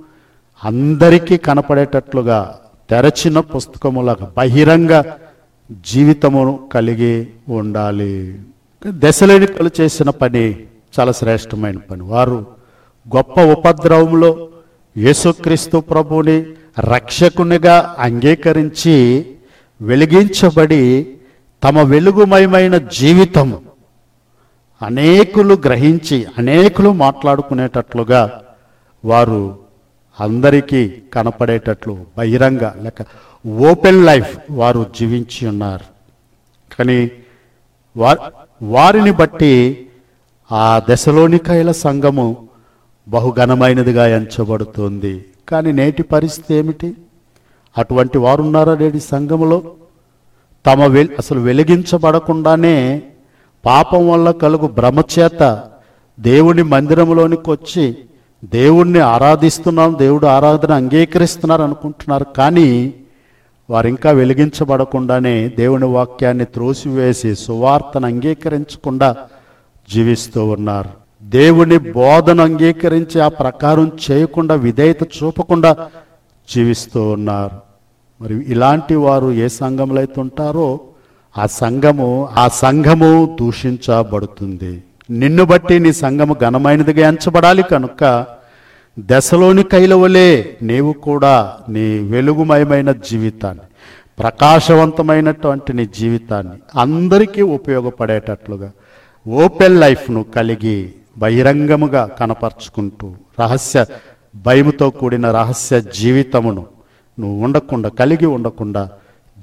అందరికీ 0.61 1.37
కనపడేటట్లుగా 1.37 2.39
తెరచిన 2.91 3.41
పుస్తకములాగా 3.41 4.33
బహిరంగ 4.37 5.03
జీవితమును 5.71 6.69
కలిగి 6.73 7.15
ఉండాలి. 7.49 8.39
దశలేనికలు 8.87 9.71
చేసిన 9.81 10.11
పని 10.11 10.45
చాలా 10.95 11.13
శ్రేష్టమైన 11.13 11.79
పని. 11.91 12.03
వారు 12.03 12.39
గొప్ప 13.17 13.41
ఉపద్రవంలో 13.41 14.31
యేసుక్రీస్తు 14.97 15.79
ప్రభుని 15.79 16.39
రక్షకునిగా 16.93 17.97
అంగీకరించి 17.99 18.97
వెలిగించబడి 19.81 20.83
తమ 21.63 21.83
వెలుగుమయమైన 21.83 22.77
జీవితం 22.99 23.49
అనేకులు 24.83 25.55
గ్రహించి 25.55 26.27
అనేకులు 26.39 26.91
మాట్లాడుకునేటట్లుగా 27.05 28.23
వారు 29.05 29.43
అందరికీ 30.21 30.89
కనపడేటట్లు 31.15 31.99
బహిరంగ 32.19 32.71
లేక 32.83 33.07
ఓపెన్ 33.47 34.07
లైఫ్ 34.07 34.39
వారు 34.51 34.87
జీవించి 34.99 35.49
ఉన్నారు. 35.49 35.85
కానీ 36.79 37.11
వా- 37.97 38.17
వారిని 38.63 39.11
బట్టి 39.11 39.87
ఆ 40.53 40.81
దశలోనికాయల 40.91 41.73
సంఘము 41.73 42.49
బహుఘనమైనదిగా 43.09 44.07
ఎంచబడుతుంది. 44.07 45.25
కానీ 45.49 45.73
నేటి 45.73 46.03
పరిస్థితి 46.03 46.55
ఏమిటి? 46.55 46.95
అటువంటి 47.79 48.19
వారు 48.19 48.43
ఉన్నారా 48.43 48.75
నేటి 48.75 49.01
సంఘములో? 49.01 49.63
తమ 50.67 50.87
వెల్ 50.87 51.09
అసలు 51.19 51.41
వెలిగించబడకుండానే 51.41 53.03
పాపం 53.65 54.11
వల్ల 54.11 54.31
కలుగు 54.31 54.67
భ్రమచేత 54.67 55.65
దేవుని 56.21 56.63
మందిరంలోనికి 56.63 57.51
వచ్చి 57.51 57.99
దేవుణ్ణి 58.45 59.01
ఆరాధిస్తున్నాం 59.01 59.97
దేవుడు 59.99 60.27
ఆరాధన 60.27 60.73
అంగీకరిస్తున్నారు 60.75 61.63
అనుకుంటున్నారు. 61.63 62.25
కానీ 62.25 62.95
వారు 63.71 63.89
ఇంకా 63.89 64.11
వెలిగించబడకుండానే 64.11 65.49
దేవుని 65.49 65.85
వాక్యాన్ని 65.85 66.45
త్రోసివేసి 66.45 67.35
సువార్తను 67.35 68.07
అంగీకరించకుండా 68.07 69.17
జీవిస్తూ 69.93 70.47
ఉన్నారు. 70.47 70.89
దేవుని 71.23 71.79
బోధన 71.79 72.41
అంగీకరించి 72.41 73.21
ఆ 73.21 73.29
ప్రకారం 73.29 73.93
చేయకుండా 74.11 74.55
విధేయత 74.55 75.03
చూపకుండా 75.03 75.77
జీవిస్తూ 76.55 77.09
ఉన్నారు. 77.11 77.57
మరి 78.21 78.45
ఇలాంటి 78.53 78.95
వారు 78.95 79.33
ఏ 79.33 79.49
సంఘంలో 79.49 80.01
అయితే 80.01 80.21
ఉంటారో 80.21 80.81
ఆ 81.39 81.47
సంఘము 81.47 82.29
ఆ 82.37 82.49
సంఘము 82.49 83.37
దూషించబడుతుంది. 83.41 84.83
నిన్ను 85.09 85.45
బట్టి 85.45 85.77
నీ 85.79 85.91
సంఘము 85.99 86.35
ఘనమైనదిగా 86.41 87.03
ఎంచబడాలి 87.09 87.65
కనుక 87.65 88.03
దశలోని 88.97 89.63
కైలవలే 89.65 90.29
నీవు 90.63 90.93
కూడా 91.01 91.35
నీ 91.69 91.85
వెలుగుమయమైన 92.11 92.91
జీవితాన్ని 93.09 93.65
ప్రకాశవంతమైనటువంటి 94.19 95.71
నీ 95.73 95.85
జీవితాన్ని 95.95 96.57
అందరికీ 96.77 97.43
ఉపయోగపడేటట్లుగా 97.57 98.69
ఓపెన్ 99.27 99.79
లైఫ్ను 99.81 100.21
కలిగి 100.37 100.77
బహిరంగముగా 101.17 102.03
కనపరుచుకుంటూ 102.19 103.09
రహస్య 103.41 103.81
భయముతో 104.35 104.87
కూడిన 104.91 105.27
రహస్య 105.31 105.81
జీవితమును 105.95 106.65
నువ్వు 107.19 107.37
ఉండకుండా 107.45 107.89
కలిగి 107.99 108.29
ఉండకుండా 108.29 108.83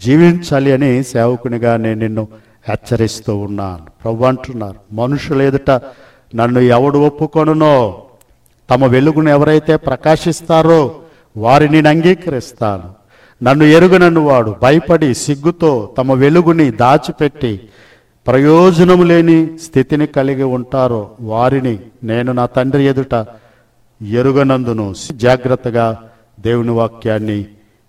జీవించాలి 0.02 0.72
అని 0.72 0.90
సేవకునిగా 1.12 1.72
నేను 1.78 2.00
నిన్ను 2.00 2.24
హెచ్చరిస్తూ 2.68 3.38
ఉన్నాను. 3.38 3.86
ప్రభు 4.04 4.24
అంటున్నారు 4.24 4.80
మనుషులు 4.94 5.44
ఎదుట 5.44 5.72
నన్ను 6.36 6.60
ఎవడు 6.60 6.98
ఒప్పుకొనునో? 6.98 8.04
తమ 8.70 8.86
వెలుగును 8.86 9.30
ఎవరైతే 9.30 9.76
ప్రకాశిస్తారో 9.76 10.96
వారిని 11.38 11.72
నేను 11.72 11.90
అంగీకరిస్తాను. 11.90 12.94
నన్ను 13.44 13.64
ఎరుగనన్ను 13.66 14.22
వాడు 14.22 14.56
భయపడి 14.62 15.14
సిగ్గుతో 15.14 15.90
తమ 15.98 16.14
వెలుగుని 16.14 16.72
దాచిపెట్టి 16.72 17.60
ప్రయోజనము 18.28 19.04
లేని 19.04 19.58
స్థితిని 19.58 20.08
కలిగి 20.08 20.44
ఉంటారో 20.44 21.10
వారిని 21.22 21.80
నేను 22.04 22.32
నా 22.32 22.46
తండ్రి 22.46 22.84
ఎదుట 22.84 23.26
ఎరుగనందును. 24.02 24.94
జాగ్రత్తగా 25.12 26.10
దేవుని 26.40 26.70
వాక్యాన్ని 26.70 27.46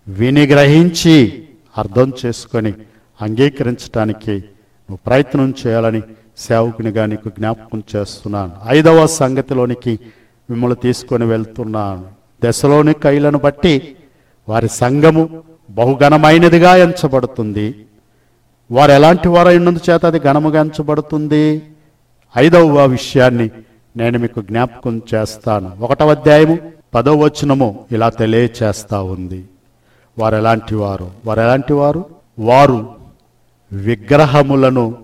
విని 0.09 0.47
గ్రహించి 0.47 1.45
అర్థం 1.79 2.13
చేసుకొని 2.27 2.75
అంగీకరించడానికి 3.21 4.45
నువ్వు 4.91 4.99
ప్రయత్నం 5.07 5.55
చేయాలని 5.67 6.03
సేవకునిగా 6.37 7.07
నీకు 7.07 7.29
జ్ఞాపకం 7.29 7.83
చేస్తున్నాను. 7.97 8.53
ఐదవ 8.69 9.07
సంగతిలోనికి 9.07 10.01
మిమ్మల్ని 10.51 10.77
తీసుకొని 10.77 11.25
వెళ్తున్నాను. 11.25 12.05
దశలోని 12.45 12.93
కైలను 12.93 13.39
బట్టి 13.39 13.97
వారి 14.49 14.69
సంఘము 14.69 15.43
బహుఘనమైనదిగా 15.71 16.77
ఎంచబడుతుంది. 16.77 17.75
వారు 18.71 18.93
ఎలాంటి 18.93 19.29
వారై 19.29 19.59
చేత 19.59 20.07
అది 20.07 20.19
ఘనముగా 20.19 20.61
ఎంచబడుతుంది? 20.61 21.63
ఐదవ 22.39 22.87
విషయాన్ని 22.87 23.51
నేను 23.97 24.19
మీకు 24.19 24.43
జ్ఞాపకం 24.43 25.03
చేస్తాను. 25.15 25.77
ఒకటవ 25.81 26.11
అధ్యాయము 26.11 26.59
పదవ 26.95 27.17
వచనము 27.17 27.85
ఇలా 27.93 28.09
తెలియచేస్తా 28.09 29.03
ఉంది. 29.03 29.45
వారు 30.19 30.37
ఎలాంటి 30.37 30.75
వారు? 30.75 31.11
వారు 31.25 31.41
ఎలాంటి 31.41 31.73
వారు? 31.73 32.05
వారు 32.39 33.02
విగ్రహములను 33.73 34.95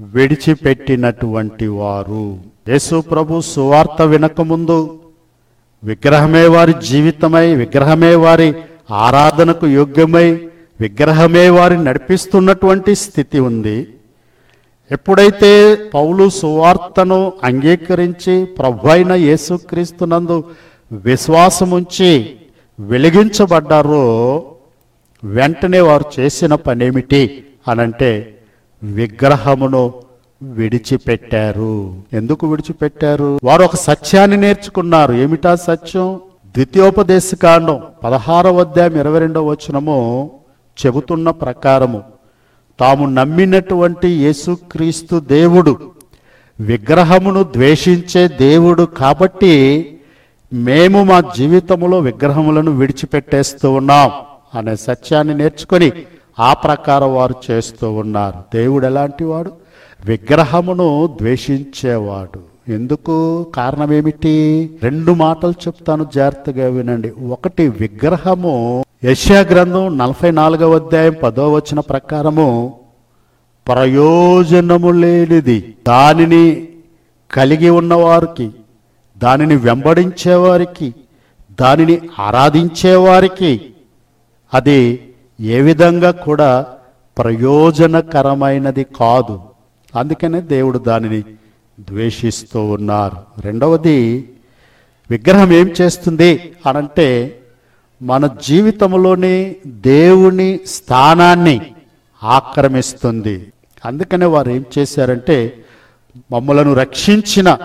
విడిచిపెట్టినటువంటి 0.00 1.66
వారు. 1.66 2.38
యేసు 2.68 3.00
ప్రభు 3.00 3.40
సువార్త 3.40 4.02
వినకముందు 4.02 5.00
విగ్రహమే 5.84 6.46
వారి 6.46 6.74
జీవితమై 6.86 7.54
విగ్రహమే 7.54 8.14
వారి 8.14 8.54
ఆరాధనకు 8.90 9.66
యోగ్యమై 9.66 10.40
విగ్రహమే 10.80 11.48
వారి 11.48 11.84
నడిపిస్తున్నటువంటి 11.84 12.94
స్థితి 12.94 13.38
ఉంది. 13.38 13.88
ఎప్పుడైతే 14.92 15.74
పౌలు 15.94 16.28
సువార్తను 16.28 17.32
అంగీకరించి 17.44 18.44
ప్రభు 18.44 18.88
అయిన 18.88 19.12
యేసుక్రీస్తునందు 19.12 20.44
విశ్వాసముంచి 20.92 22.36
వెలిగించబడ్డారో 22.80 24.44
వెంటనే 25.24 25.80
వారు 25.80 26.20
చేసిన 26.20 26.54
పనేమిటి? 26.54 27.44
అనంటే 27.68 28.38
విగ్రహమును 28.82 29.92
విడిచిపెట్టారు. 30.42 31.94
ఎందుకు 32.12 32.46
విడిచిపెట్టారు? 32.46 33.38
వారు 33.44 33.62
ఒక 33.62 33.76
సత్యాన్ని 33.76 34.36
నేర్చుకున్నారు. 34.36 35.12
ఏమిటా 35.12 35.54
సత్యం? 35.54 36.20
ద్వితీయోపదేశకాండం 36.46 37.82
పదహారవ 38.04 38.60
అధ్యాయం 38.60 39.00
ఇరవై 39.00 39.18
రెండవ 39.18 39.46
వచనము 39.48 40.30
చెబుతున్న 40.86 41.30
ప్రకారము. 41.30 42.02
తాము 42.80 43.06
నమ్మినటువంటి 43.06 44.08
యేసుక్రీస్తు 44.08 45.20
దేవుడు 45.20 45.76
విగ్రహమును 46.60 47.42
ద్వేషించే 47.42 48.28
దేవుడు 48.28 48.82
కాబట్టి 48.82 49.54
మేము 50.52 51.04
మా 51.04 51.20
జీవితంలో 51.20 51.98
విగ్రహములను 51.98 52.70
విడిచిపెట్టేస్తూ 52.70 53.72
ఉన్నాం 53.72 54.12
అనే 54.54 54.76
సత్యాన్ని 54.76 55.34
నేర్చుకొని 55.34 55.92
ఆ 56.40 56.54
ప్రకారం 56.54 57.14
వారు 57.14 57.34
చేస్తూ 57.50 57.92
ఉన్నారు. 57.92 58.56
దేవుడు 58.56 58.86
ఎలాంటి 58.86 59.24
వాడు? 59.24 59.52
విగ్రహమును 60.04 61.16
ద్వేషించేవాడు. 61.20 62.70
ఎందుకు? 62.70 63.46
కారణం 63.54 63.92
ఏమిటి? 63.92 64.70
రెండు 64.82 65.12
మాటలు 65.12 65.50
చెప్తాను 65.50 66.06
జాగ్రత్తగా 66.14 66.68
వినండి. 66.68 67.12
ఒకటి 67.28 67.68
విగ్రహము 67.68 68.84
యశా 69.04 69.40
గ్రంథం 69.40 69.98
నలభై 69.98 70.30
నాలుగవ 70.30 70.76
అధ్యాయం 70.76 71.14
పదో 71.22 71.52
వచ్చిన 71.52 71.80
ప్రకారము 71.80 72.74
ప్రయోజనము 73.66 74.90
లేనిది. 74.90 75.74
దానిని 75.88 76.68
కలిగి 77.30 77.70
ఉన్నవారికి 77.70 78.50
దానిని 79.18 79.56
వెంబడించేవారికి 79.56 80.94
దానిని 81.60 82.00
ఆరాధించేవారికి 82.18 83.60
అది 84.54 85.02
ఏ 85.40 85.60
విధంగా 85.60 86.10
కూడా 86.10 86.66
ప్రయోజనకరమైనది 87.18 88.84
కాదు. 88.84 89.40
అందుకనే 89.94 90.40
దేవుడు 90.40 90.78
దానిని 90.78 91.22
ద్వేషిస్తూ 91.80 92.64
ఉన్నారు. 92.64 93.16
రెండవది 93.40 94.28
విగ్రహం 95.10 95.52
ఏం 95.52 95.74
చేస్తుంది 95.80 96.52
అనంటే 96.66 97.40
మన 98.02 98.26
జీవితంలోని 98.26 99.56
దేవుని 99.66 100.60
స్థానాన్ని 100.66 101.60
ఆక్రమిస్తుంది. 102.22 103.52
అందుకనే 103.84 104.26
వారు 104.26 104.50
ఏం 104.50 104.64
చేశారంటే 104.78 105.64
మమ్మలను 106.32 106.74
రక్షించిన 106.74 107.58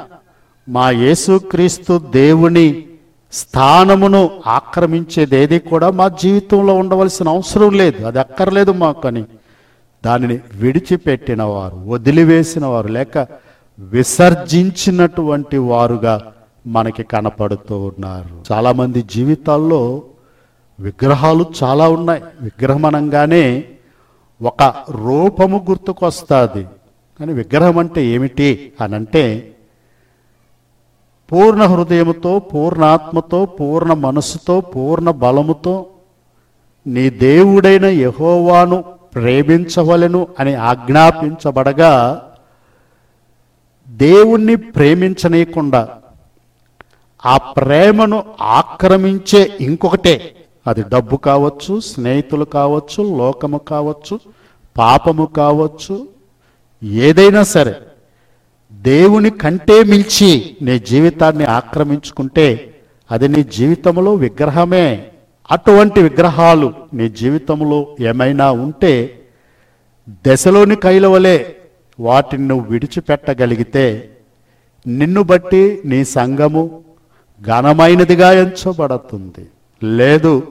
మా 0.69 0.91
యేసుక్రీస్తు 0.91 2.01
దేవుని 2.13 2.85
స్థానమును 3.33 4.29
ఆక్రమించేది 4.47 5.35
ఏది 5.35 5.59
కూడా 5.59 5.91
మా 5.91 6.07
జీవితంలో 6.07 6.75
ఉండవలసిన 6.75 7.29
అవసరం 7.29 7.71
లేదు. 7.71 8.03
అది 8.03 8.19
అక్కర్లేదు 8.19 8.71
మాకు 8.71 9.07
అని. 9.07 9.23
దానిని 10.05 10.39
విడిచిపెట్టిన 10.53 11.43
వారు 11.43 11.75
వదిలివేసిన 11.87 12.65
వారు 12.65 12.87
లేక 12.87 13.27
విసర్జించినటువంటి 13.79 15.57
వారుగా 15.57 16.31
మనకి 16.67 17.03
కనపడుతూ 17.03 17.77
ఉన్నారు. 17.79 18.53
చాలామంది 18.53 19.01
జీవితాల్లో 19.01 20.01
విగ్రహాలు 20.79 21.45
చాలా 21.63 21.89
ఉన్నాయి. 21.89 22.23
విగ్రహం 22.41 22.85
అనగానే 22.85 23.63
ఒక 24.41 24.73
రూపము 24.89 25.65
గుర్తుకొస్తుంది. 25.69 26.65
కానీ 27.19 27.33
విగ్రహం 27.33 27.77
అంటే 27.77 28.05
ఏమిటి 28.05 28.71
అనంటే 28.81 29.50
పూర్ణ 31.31 31.63
హృదయముతో 31.63 32.39
పూర్ణాత్మతో 32.39 33.45
పూర్ణ 33.45 33.93
మనసుతో 33.93 34.61
పూర్ణ 34.61 35.11
బలముతో 35.11 35.75
నీ 36.85 37.09
దేవుడైన 37.09 37.85
యహోవాను 37.85 38.77
ప్రేమించవలెను 39.15 40.27
అని 40.39 40.55
ఆజ్ఞాపించబడగా 40.55 41.93
దేవుణ్ణి 43.87 44.55
ప్రేమించనీయకుండా 44.55 45.81
ఆ 47.25 47.37
ప్రేమను 47.37 48.23
ఆక్రమించే 48.41 49.57
ఇంకొకటే. 49.59 50.15
అది 50.67 50.83
డబ్బు 50.83 51.17
కావచ్చు 51.17 51.79
స్నేహితులు 51.79 52.45
కావచ్చు 52.45 53.17
లోకము 53.17 53.57
కావచ్చు 53.57 54.15
పాపము 54.77 55.25
కావచ్చు 55.25 56.07
ఏదైనా 57.07 57.43
సరే. 57.43 57.73
దేవుని 58.81 59.29
కంటే 59.29 59.83
మించి 59.83 60.57
నీ 60.61 60.79
జీవితాన్ని 60.79 61.45
ఆక్రమించుకుంటే 61.45 62.47
అది 63.11 63.27
నీ 63.27 63.43
జీవితంలో 63.43 64.13
విగ్రహమే. 64.13 65.05
అటువంటి 65.51 65.99
విగ్రహాలు 66.01 66.73
నీ 66.93 67.09
జీవితంలో 67.09 67.95
ఏమైనా 67.99 68.51
ఉంటే 68.51 68.93
దశలోని 70.27 70.75
కైలవలే 70.75 71.55
వాటిని 71.99 72.47
నువ్వు 72.47 72.65
విడిచిపెట్టగలిగితే 72.71 73.85
నిన్ను 74.87 75.23
బట్టి 75.23 75.81
నీ 75.85 76.03
సంఘము 76.05 76.83
ఘనమైనదిగా 77.41 78.31
ఎంచబడుతుంది. 78.31 79.45
లేదు 79.83 80.43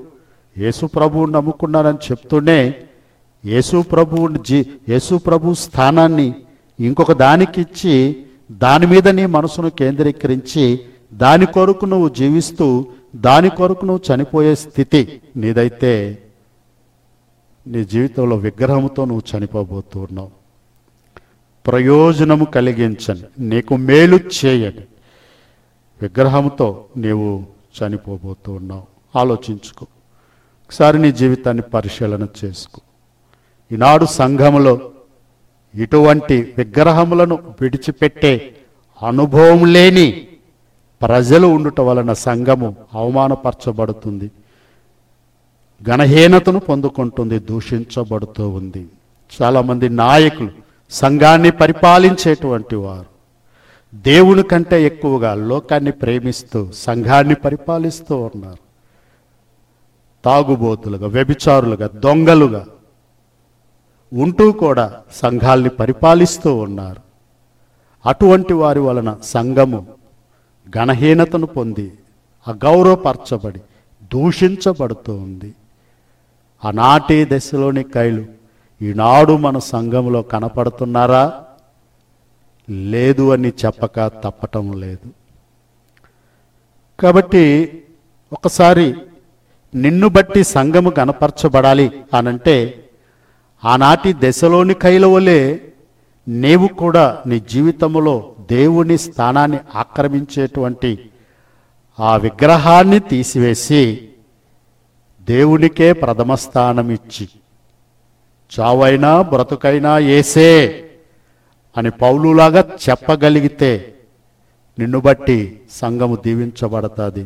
యేసు 0.59 0.87
ప్రభువుని 0.87 1.33
నమ్ముకున్నానని 1.33 1.99
చెప్తూనే 2.11 2.75
యేసు 3.47 3.85
ప్రభువుని 3.93 4.39
జీ 4.47 4.67
యేసు 4.89 5.15
ప్రభు 5.17 5.55
స్థానాన్ని 5.55 6.35
ఇంకొక 6.81 7.13
దానికి 7.13 7.61
ఇచ్చి 7.61 8.25
దాని 8.51 8.87
మీద 8.87 9.09
నీ 9.09 9.27
మనసును 9.27 9.71
కేంద్రీకరించి 9.71 10.81
దాని 11.13 11.47
కొరకు 11.47 11.85
నువ్వు 11.85 12.09
జీవిస్తూ 12.09 12.87
దాని 13.17 13.51
కొరకు 13.51 13.87
నువ్వు 13.87 14.15
చనిపోయే 14.15 14.55
స్థితి 14.55 15.21
నీదైతే 15.37 16.19
నీ 17.67 17.85
జీవితంలో 17.85 18.37
విగ్రహంతో 18.37 19.05
నువ్వు 19.05 19.39
చనిపోబోతున్నావు. 19.39 20.31
ప్రయోజనము 21.67 22.45
కలిగించని 22.45 23.23
నీకు 23.39 23.77
మేలు 23.77 24.17
చేయని 24.17 24.85
విగ్రహంతో 26.03 26.85
నీవు 26.97 27.45
చనిపోబోతూ 27.79 28.53
ఉన్నావు 28.53 29.19
ఆలోచించుకో. 29.19 29.87
ఒకసారి 30.67 30.99
నీ 30.99 31.13
జీవితాన్ని 31.13 31.63
పరిశీలన 31.63 32.27
చేసుకో. 32.45 32.81
ఈనాడు 33.73 34.05
సంఘములో 34.05 34.91
ఇటువంటి 35.75 36.55
విగ్రహములను 36.59 37.39
విడిచిపెట్టే 37.61 38.57
అనుభవం 39.09 39.73
లేని 39.73 40.29
ప్రజలు 41.03 41.47
ఉండుట 41.47 41.81
వలన 41.81 42.13
సంఘము 42.13 42.77
అవమానపరచబడుతుంది. 42.95 44.31
గణహీనతను 45.91 46.61
పొందుకుంటుంది 46.61 47.39
దూషించబడుతూ 47.39 48.49
ఉంది. 48.49 48.87
చాలామంది 49.43 49.89
నాయకులు 49.89 50.51
సంఘాన్ని 50.91 51.51
పరిపాలించేటువంటి 51.51 52.77
వారు. 52.77 53.07
దేవుని 53.95 54.43
కంటే 54.43 54.87
ఎక్కువగా 54.87 55.35
లోకాన్ని 55.35 55.93
ప్రేమిస్తూ 55.93 56.69
సంఘాన్ని 56.75 57.35
పరిపాలిస్తూ 57.35 58.31
ఉన్నారు. 58.35 58.71
తాగుబోతులుగా 60.25 61.07
వ్యభిచారులుగా 61.07 61.87
దొంగలుగా 61.87 62.67
ఉంటూ 64.13 64.53
కూడా 64.53 65.01
సంఘాల్ని 65.13 65.69
పరిపాలిస్తూ 65.69 66.57
ఉన్నారు. 66.57 67.01
అటువంటి 68.07 68.53
వారి 68.53 68.81
వలన 68.81 69.17
సంఘము 69.23 69.87
గణహీనతను 70.77 71.47
పొంది 71.47 71.93
అగౌరవపరచబడి 72.49 73.61
దూషించబడుతూ 74.13 75.15
ఉంది 75.15 75.55
ఆనాటి 76.65 77.29
దశలోని 77.33 77.83
కైలు 77.83 78.27
ఈనాడు 78.83 79.37
మన 79.37 79.59
సంఘంలో 79.59 80.23
కనపడుతున్నారా? 80.23 81.45
లేదు 82.71 83.33
అని 83.33 83.49
చెప్పక 83.49 84.07
తప్పటం 84.07 84.73
లేదు. 84.73 85.11
కాబట్టి 87.01 87.45
ఒకసారి 88.33 88.95
నిన్ను 89.75 90.09
బట్టి 90.09 90.45
సంఘము 90.45 90.91
కనపరచబడాలి 90.91 91.91
అనంటే 92.15 92.85
ఆనాటి 93.65 94.13
దశలోని 94.13 94.75
కైలవలే 94.75 95.41
నీవు 96.29 96.67
కూడా 96.67 97.23
నీ 97.27 97.41
జీవితంలో 97.41 98.35
దేవుని 98.51 98.99
స్థానాన్ని 98.99 99.59
ఆక్రమించేటువంటి 99.75 101.11
ఆ 101.99 102.17
విగ్రహాన్ని 102.17 103.01
తీసివేసి 103.01 104.11
దేవునికే 105.29 105.93
ప్రథమ 105.93 106.35
స్థానం 106.35 106.91
ఇచ్చి 106.91 107.29
చావైనా 108.53 109.23
బ్రతుకైనా 109.23 109.99
ఏసే 109.99 110.51
అని 111.77 111.91
పౌలులాగా 111.91 112.63
చెప్పగలిగితే 112.89 113.95
నిన్ను 114.79 115.01
బట్టి 115.01 115.61
సంఘము 115.73 116.17
దీవించబడతాది 116.17 117.25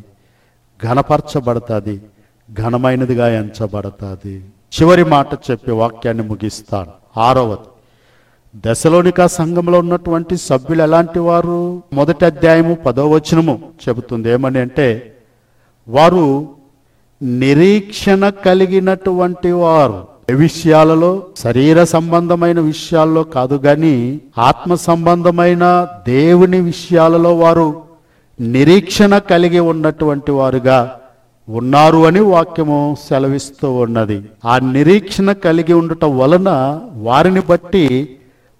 ఘనపరచబడతాది 0.83 2.01
ఘనమైనదిగా 2.53 3.29
ఎంచబడతాది. 3.29 4.45
చివరి 4.65 5.05
మాట 5.05 5.35
చెప్పి 5.51 5.71
వాక్యాన్ని 5.71 6.23
ముగిస్తాను. 6.29 7.21
ఆరవది. 7.21 7.69
దశలోనిక 8.57 9.27
సంఘంలో 9.27 9.79
ఉన్నటువంటి 9.79 10.37
సభ్యులు 10.37 10.83
ఎలాంటి 10.83 11.19
వారు? 11.19 11.83
మొదటి 11.93 12.25
అధ్యాయము 12.25 12.75
పదో 12.75 13.11
వచనము 13.11 13.63
చెబుతుంది. 13.89 14.31
ఏమని 14.31 14.59
అంటే 14.59 15.17
వారు 15.89 16.49
నిరీక్షణ 17.23 18.29
కలిగినటువంటి 18.29 19.53
వారు. 19.53 20.07
విషయాలలో? 20.35 21.23
శరీర 21.39 21.85
సంబంధమైన 21.85 22.61
విషయాల్లో 22.61 23.23
కాదు 23.23 23.55
గాని 23.55 24.21
ఆత్మ 24.39 24.75
సంబంధమైన 24.75 25.89
దేవుని 26.09 26.61
విషయాలలో 26.61 27.39
వారు 27.39 27.83
నిరీక్షణ 28.41 29.19
కలిగి 29.19 29.61
ఉన్నటువంటి 29.61 30.33
వారుగా 30.33 31.01
ఉన్నారు 31.49 32.07
అని 32.07 32.21
వాక్యము 32.21 32.97
సెలవిస్తూ 33.09 33.75
ఉన్నది. 33.75 34.23
ఆ 34.45 34.59
నిరీక్షణ 34.59 35.33
కలిగి 35.33 35.73
ఉండటం 35.73 36.19
వలన 36.19 36.81
వారిని 36.93 37.41
బట్టి 37.41 38.17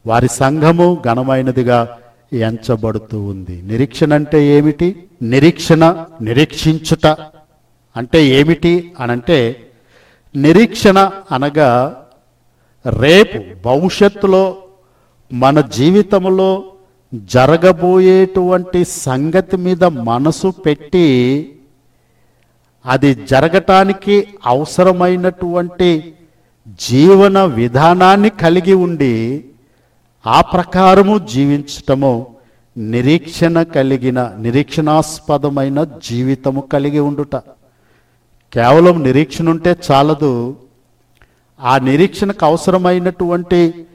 వారి 0.07 0.29
సంఘము 0.29 0.99
ఘనమైనదిగా 1.13 1.99
ఎంచబడుతూ 2.33 3.23
ఉంది. 3.23 3.63
నిరీక్షణ 3.65 4.15
అంటే 4.15 4.47
ఏమిటి? 4.47 4.97
నిరీక్షణ 5.23 6.05
నిరీక్షించుట 6.23 7.07
అంటే 7.97 8.25
ఏమిటి 8.25 8.93
అనంటే 9.01 9.67
నిరీక్షణ 10.37 11.11
అనగా 11.33 11.97
రేపు 12.87 13.39
భవిష్యత్తులో 13.65 14.57
మన 15.33 15.61
జీవితంలో 15.61 16.65
జరగబోయేటువంటి 17.15 18.85
సంగతి 18.85 19.57
మీద 19.57 19.85
మనసు 19.85 20.53
పెట్టి 20.67 21.07
అది 22.87 23.15
జరగటానికి 23.15 24.29
అవసరమైనటువంటి 24.47 26.15
జీవన 26.89 27.45
విధానాన్ని 27.45 28.31
కలిగి 28.31 28.75
ఉండి 28.75 29.45
ఆ 30.27 30.41
ప్రకారము 30.41 31.19
జీవించటము 31.19 32.27
నిరీక్షణ 32.79 33.63
కలిగిన 33.63 34.33
నిరీక్షణాస్పదమైన 34.39 35.85
జీవితము 35.85 36.61
కలిగి 36.61 36.99
ఉండుట. 36.99 37.37
కేవలం 38.53 39.03
నిరీక్షణ 39.03 39.49
ఉంటే 39.51 39.77
చాలదు. 39.91 40.57
ఆ 41.61 41.79
నిరీక్షణకు 41.79 42.47
అవసరమైనటువంటి 42.47 43.87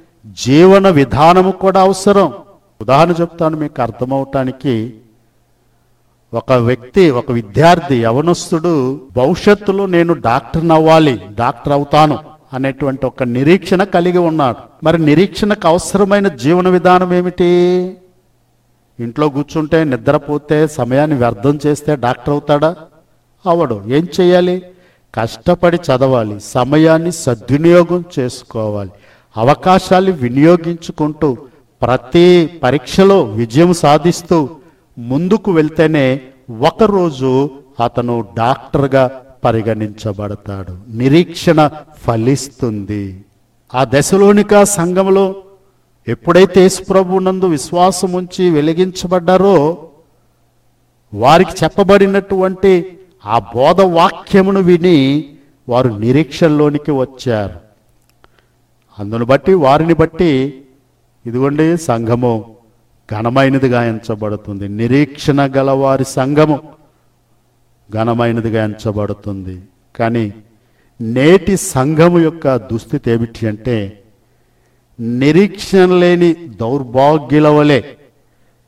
జీవన 0.45 0.89
విధానము 0.89 1.51
కూడా 1.51 1.81
అవసరం. 1.81 2.33
ఉదాహరణ 2.81 3.13
చెప్తాను 3.21 3.57
మీకు 3.57 3.81
అర్థమవటానికి 3.81 4.93
ఒక 6.33 6.53
వ్యక్తి 6.53 7.03
ఒక 7.19 7.31
విద్యార్థి 7.31 7.95
యవనస్తుడు 8.01 8.73
భవిష్యత్తులో 9.15 9.85
నేను 9.85 10.13
డాక్టర్ని 10.13 10.73
అవ్వాలి 10.73 11.13
డాక్టర్ 11.39 11.73
అవుతాను 11.73 12.17
అనేటువంటి 12.53 13.05
ఒక 13.05 13.23
నిరీక్షణ 13.23 13.83
కలిగి 13.83 14.17
ఉన్నాడు. 14.17 14.57
మరి 14.83 14.97
నిరీక్షణకు 15.01 15.67
అవసరమైన 15.67 16.27
జీవన 16.27 16.67
విధానం 16.69 17.13
ఏమిటి? 17.13 17.49
ఇంట్లో 18.99 19.29
కూర్చుంటే 19.29 19.83
నిద్రపోతే 19.83 20.67
సమయాన్ని 20.67 21.17
వ్యర్థం 21.17 21.59
చేస్తే 21.65 21.95
డాక్టర్ 21.95 22.29
అవుతాడా? 22.29 22.71
అవడు 23.45 23.81
ఏం 23.87 24.07
చేయాలి? 24.17 24.55
కష్టపడి 25.13 25.79
చదవాలి 25.87 26.39
సమయాన్ని 26.39 27.11
సద్వినియోగం 27.11 28.03
చేసుకోవాలి 28.19 28.91
అవకాశాలు 29.37 30.11
వినియోగించుకుంటూ 30.11 31.37
ప్రతి 31.81 32.27
పరీక్షలో 32.63 33.23
విజయం 33.23 33.73
సాధిస్తూ 33.73 34.37
ముందుకు 34.99 35.51
వెళ్తేనే 35.51 36.21
ఒకరోజు 36.59 37.49
అతను 37.83 38.25
డాక్టర్గా 38.37 39.21
పరిగణించబడతాడు. 39.43 40.77
నిరీక్షణ 40.89 41.69
ఫలిస్తుంది. 41.97 43.25
ఆ 43.75 43.83
దశలోనిక 43.83 44.63
సంఘంలో 44.63 45.35
ఎప్పుడైతే 46.07 46.61
యేసుప్రభు 46.61 47.19
నందు 47.19 47.45
విశ్వాసం 47.45 48.13
ఉంచి 48.13 48.49
వెలిగించబడ్డారో 48.49 49.87
వారికి 51.13 51.51
చెప్పబడినటువంటి 51.63 52.99
ఆ 53.25 53.39
బోధ 53.39 53.81
వాక్యమును 53.81 54.61
విని 54.61 55.25
వారు 55.69 55.89
నిరీక్షణలోనికి 55.89 56.91
వచ్చారు. 56.91 57.59
అందును 58.99 59.25
బట్టి 59.25 59.53
వారిని 59.53 59.93
బట్టి 59.93 60.61
ఇదిగోండి 61.25 61.77
సంఘము. 61.77 62.55
ఘనమైనదిగా 63.11 63.83
ఎంచబడుతుంది 63.83 64.67
నిరీక్షణ 64.67 65.51
గలవారి 65.57 66.05
సంఘము 66.05 66.61
ఘనమైనదిగా 67.93 68.63
ఎంచబడుతుంది. 68.63 69.61
కానీ 69.95 70.33
నేటి 71.01 71.57
సంఘము 71.57 72.19
యొక్క 72.19 72.55
దుస్థితి 72.55 73.11
ఏమిటి 73.11 73.47
అంటే 73.47 74.03
నిరీక్షణ 74.99 75.85
లేని 75.85 76.33
దౌర్భాగ్యుల 76.33 77.47
వలె 77.47 77.81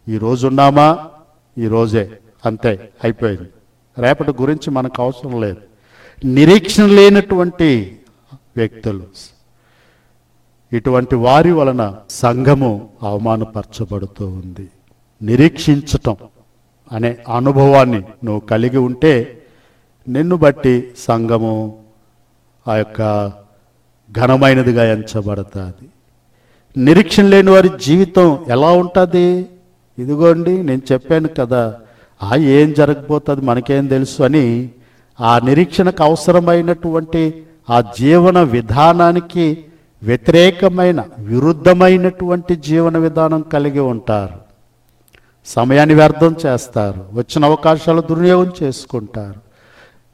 ఈ 0.08 0.18
రోజు 0.18 0.48
ఉన్నామా? 0.48 1.10
ఈ 1.58 1.68
రోజే. 1.68 2.12
అంతే 2.46 2.90
అయిపోయింది. 3.04 3.50
రేపటి 3.98 4.32
గురించి 4.32 4.70
మనకు 4.70 5.04
అవసరం 5.04 5.42
లేదు. 5.42 5.58
నిరీక్షణ 6.26 6.86
లేనటువంటి 6.86 8.00
వ్యక్తులు 8.58 9.04
ఇటువంటి 10.74 11.16
వారి 11.16 11.52
వలన 11.52 11.96
సంఘము 12.10 12.90
అవమానపరచబడుతూ 13.04 14.28
ఉంది. 14.28 14.68
నిరీక్షించటం 15.22 16.16
అనే 16.92 17.18
అనుభవాన్ని 17.36 17.98
నువ్వు 17.98 18.40
కలిగి 18.40 18.78
ఉంటే 18.78 19.42
నిన్ను 20.08 20.36
బట్టి 20.36 20.92
సంఘము 21.00 21.78
ఆ 22.68 22.76
యొక్క 22.76 23.32
ఘనమైనదిగా 24.12 24.84
ఎంచబడుతుంది. 24.94 25.90
నిరీక్షణ 26.78 27.24
లేని 27.24 27.52
వారి 27.52 27.70
జీవితం 27.86 28.46
ఎలా 28.50 28.72
ఉంటుంది? 28.72 29.46
ఇదిగోండి 30.00 30.64
నేను 30.64 30.82
చెప్పాను 30.92 31.28
కదా 31.28 31.76
ఆ 32.24 32.36
ఏం 32.36 32.74
జరగబోతుంది 32.74 33.42
మనకేం 33.42 33.88
తెలుసు 33.88 34.24
అని 34.24 34.70
ఆ 35.22 35.40
నిరీక్షణకు 35.40 36.04
అవసరమైనటువంటి 36.04 37.44
ఆ 37.70 37.82
జీవన 37.82 38.44
విధానానికి 38.44 39.66
వ్యతిరేకమైన 40.04 41.04
విరుద్ధమైనటువంటి 41.20 42.56
జీవన 42.56 42.98
విధానం 42.98 43.42
కలిగి 43.42 43.80
ఉంటారు. 43.80 44.34
సమయాన్ని 45.46 45.96
వ్యర్థం 45.96 46.36
చేస్తారు. 46.46 47.06
వచ్చిన 47.14 47.46
అవకాశాలు 47.46 48.02
దుర్వినియోగం 48.02 48.52
చేసుకుంటారు. 48.64 49.40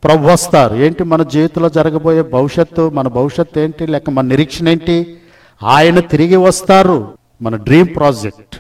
ప్రభు 0.04 0.28
వస్తారు. 0.28 0.76
ఏంటి? 0.76 1.04
మన 1.04 1.24
జీవితంలో 1.24 1.70
జరగబోయే 1.70 2.22
భవిష్యత్తు 2.22 2.90
మన 2.90 3.08
భవిష్యత్తు 3.08 3.60
ఏంటి? 3.60 3.88
లేక 3.88 4.10
మన 4.10 4.26
నిరీక్షణ 4.26 4.70
ఏంటి? 4.70 5.18
ఆయన 5.64 6.00
తిరిగి 6.00 6.36
వస్తారు. 6.36 7.18
మన 7.42 7.56
డ్రీమ్ 7.56 7.96
ప్రాజెక్ట్. 7.96 8.56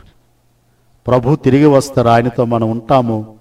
ప్రభు 1.07 1.35
తిరిగి 1.35 1.65
వస్తారు. 1.65 2.07
ఆయనతో 2.07 2.45
మనం 2.45 2.71
ఉంటాము. 2.71 3.35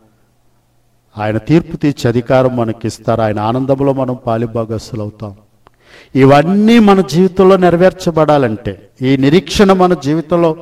ఆయన 1.19 1.39
తీర్పు 1.39 1.77
తీర్చే 1.77 2.09
అధికారం 2.09 2.57
మనకి 2.57 2.87
ఇస్తారు 2.87 3.21
ఆయన 3.21 3.41
ఆనందంలో 3.41 3.93
మనం 3.93 4.17
పాలిభాగస్సులు 4.27 5.01
అవుతాం 5.01 5.37
ఇవన్నీ 6.17 6.79
మన 6.79 7.01
జీవితంలో 7.01 7.57
నెరవేర్చబడాలంటే 7.57 8.89
ఈ 9.03 9.17
నిరీక్షణ 9.17 9.73
మన 9.73 9.95
జీవితంలో 9.95 10.57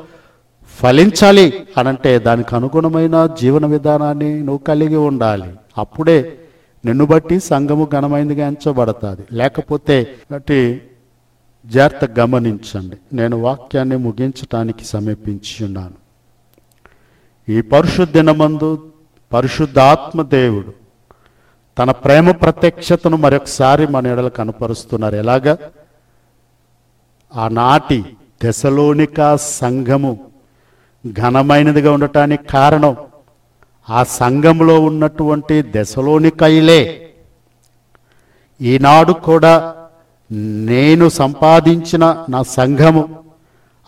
ఫలించాలి 0.81 1.53
అనంటే 1.79 2.19
దానికి 2.19 2.57
అనుగుణమైన 2.57 3.31
జీవన 3.41 3.67
విధానాన్ని 3.67 4.39
నువ్వు 4.39 4.59
కలిగి 4.59 4.97
ఉండాలి. 4.97 5.55
అప్పుడే 5.79 6.39
నిన్ను 6.85 7.07
బట్టి 7.07 7.41
సంఘము 7.41 7.89
ఘనమైనదిగా 7.93 8.47
ఎంచబడతాది. 8.47 9.23
లేకపోతే 9.33 10.07
అటు 10.35 10.77
జాగ్రత్త 11.67 12.21
గమనించండి. 12.21 12.97
నేను 13.13 13.41
వాక్యాన్ని 13.41 13.97
ముగించటానికి 13.97 14.85
సమీపించి 14.85 15.67
ఉన్నాను. 15.67 16.05
ఈ 17.53 17.61
పరిశుద్ధినమందు 17.61 18.87
పరిశుద్ధాత్మ 19.33 20.23
దేవుడు 20.23 20.84
తన 21.79 21.91
ప్రేమ 21.91 22.31
ప్రత్యక్షతను 22.31 23.17
మరొకసారి 23.17 23.87
మన 23.87 24.07
ఎడలు 24.07 24.29
కనపరుస్తున్నారు. 24.29 25.17
ఎలాగా? 25.17 25.55
ఆనాటి 27.33 27.99
దశలోనిక 28.45 29.37
సంఘము 29.37 30.13
ఘనమైనదిగా 31.05 31.93
ఉండటానికి 31.93 32.45
కారణం 32.47 32.95
ఆ 33.89 34.03
సంఘంలో 34.21 34.81
ఉన్నటువంటి 34.81 35.57
దశలోనికైలే 35.77 36.81
ఈనాడు 38.61 39.13
కూడా 39.13 39.55
నేను 40.71 41.09
సంపాదించిన 41.09 42.05
నా 42.29 42.43
సంఘము 42.43 43.03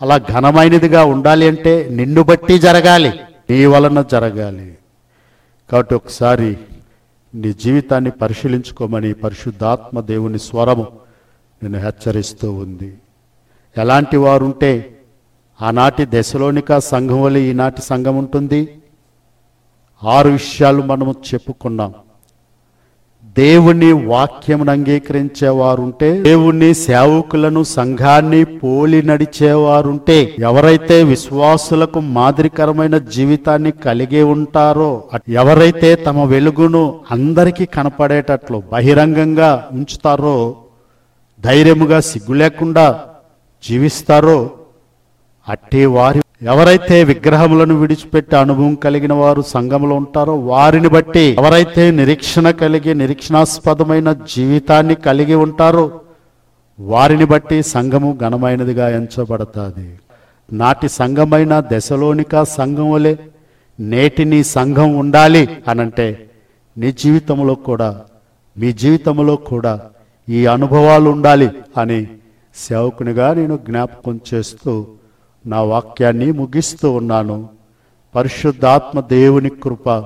అలా 0.01 0.17
ఘనమైనదిగా 0.17 1.03
ఉండాలి 1.05 1.47
అంటే 1.47 1.73
నిన్ను 1.89 2.21
బట్టి 2.23 2.59
జరగాలి 2.59 3.11
నీ 3.49 3.65
వలన 3.65 4.01
జరగాలి. 4.01 4.67
కాబట్టి 5.69 5.95
ఒకసారి 5.95 6.49
నీ 7.37 7.53
జీవితాన్ని 7.53 8.11
పరిశీలించుకోమని 8.11 9.13
పరిశుద్ధాత్మ 9.13 9.99
దేవుని 9.99 10.39
స్వరము 10.39 10.87
నేను 11.63 11.77
హెచ్చరిస్తూ 11.77 12.53
ఉంది. 12.53 12.97
ఎలాంటి 13.77 14.17
వారుంటే 14.17 14.99
ఆనాటి 15.61 16.07
దశలోనిక 16.09 16.77
సంఘం 16.77 17.21
వలె 17.21 17.39
ఈనాటి 17.39 17.81
సంఘం 17.81 18.17
ఉంటుంది. 18.17 18.81
ఆరు 20.03 20.29
విషయాలు 20.29 20.81
మనము 20.81 21.15
చెప్పుకున్నాం. 21.33 21.93
దేవుని 23.37 23.89
వాక్యమును 24.09 24.71
అంగీకరించేవారుంటే 24.73 26.09
దేవుని 26.21 26.69
సేవకులను 26.83 27.61
సంఘాన్ని 27.73 28.41
పోలి 28.59 28.99
నడిచేవారుంటే 29.01 30.17
ఎవరైతే 30.41 30.97
విశ్వాసులకు 31.03 32.01
మాదిరికరమైన 32.15 32.97
జీవితాన్ని 33.15 33.71
కలిగి 33.85 34.23
ఉంటారో 34.33 34.91
ఎవరైతే 35.37 35.89
తమ 36.07 36.23
వెలుగును 36.25 36.83
అందరికీ 37.11 37.67
కనపడేటట్లు 37.75 38.59
బహిరంగంగా 38.71 39.51
ఉంచుతారో 39.77 40.37
ధైర్యముగా 41.39 41.99
సిగ్గు 42.09 42.35
లేకుండా 42.35 42.87
జీవిస్తారో 43.63 44.39
అట్టి 45.47 45.83
వారి 45.93 46.21
ఎవరైతే 46.41 47.03
విగ్రహములను 47.03 47.75
విడిచిపెట్టి 47.79 48.35
అనుభవం 48.35 48.75
కలిగిన 48.75 49.13
వారు 49.13 49.41
సంఘంలో 49.41 49.95
ఉంటారో 49.95 50.35
వారిని 50.39 50.87
బట్టి 50.87 51.19
ఎవరైతే 51.19 51.91
నిరీక్షణ 51.91 52.49
కలిగి 52.51 52.93
నిరీక్షణాస్పదమైన 52.93 54.13
జీవితాన్ని 54.13 54.95
కలిగి 54.95 55.35
ఉంటారో 55.35 56.01
వారిని 56.79 57.25
బట్టి 57.25 57.63
సంఘము 57.63 58.17
ఘనమైనదిగా 58.21 58.89
ఎంచబడతాది. 58.89 59.99
నాటి 60.53 60.89
సంఘమైన 60.89 61.59
దశలోనిక 61.59 62.43
సంఘం 62.43 62.91
వలె 62.91 63.15
నేటి 63.79 64.25
నీ 64.25 64.43
సంఘం 64.43 64.97
ఉండాలి 64.97 65.49
అనంటే 65.67 66.29
నీ 66.77 66.91
జీవితంలో 66.91 67.55
కూడా 67.55 68.01
మీ 68.57 68.73
జీవితంలో 68.73 69.35
కూడా 69.35 69.81
ఈ 70.29 70.45
అనుభవాలు 70.45 71.09
ఉండాలి 71.09 71.49
అని 71.77 72.07
సేవకునిగా 72.55 73.33
నేను 73.33 73.57
జ్ఞాపకం 73.57 74.19
చేస్తూ 74.33 74.87
నా 75.47 75.61
వాక్యాన్ని 75.61 76.31
ముగిస్తూ 76.31 76.91
ఉన్నాను. 76.91 77.49
పరిశుద్ధాత్మ 78.15 78.99
దేవుని 78.99 79.49
కృప 79.49 80.03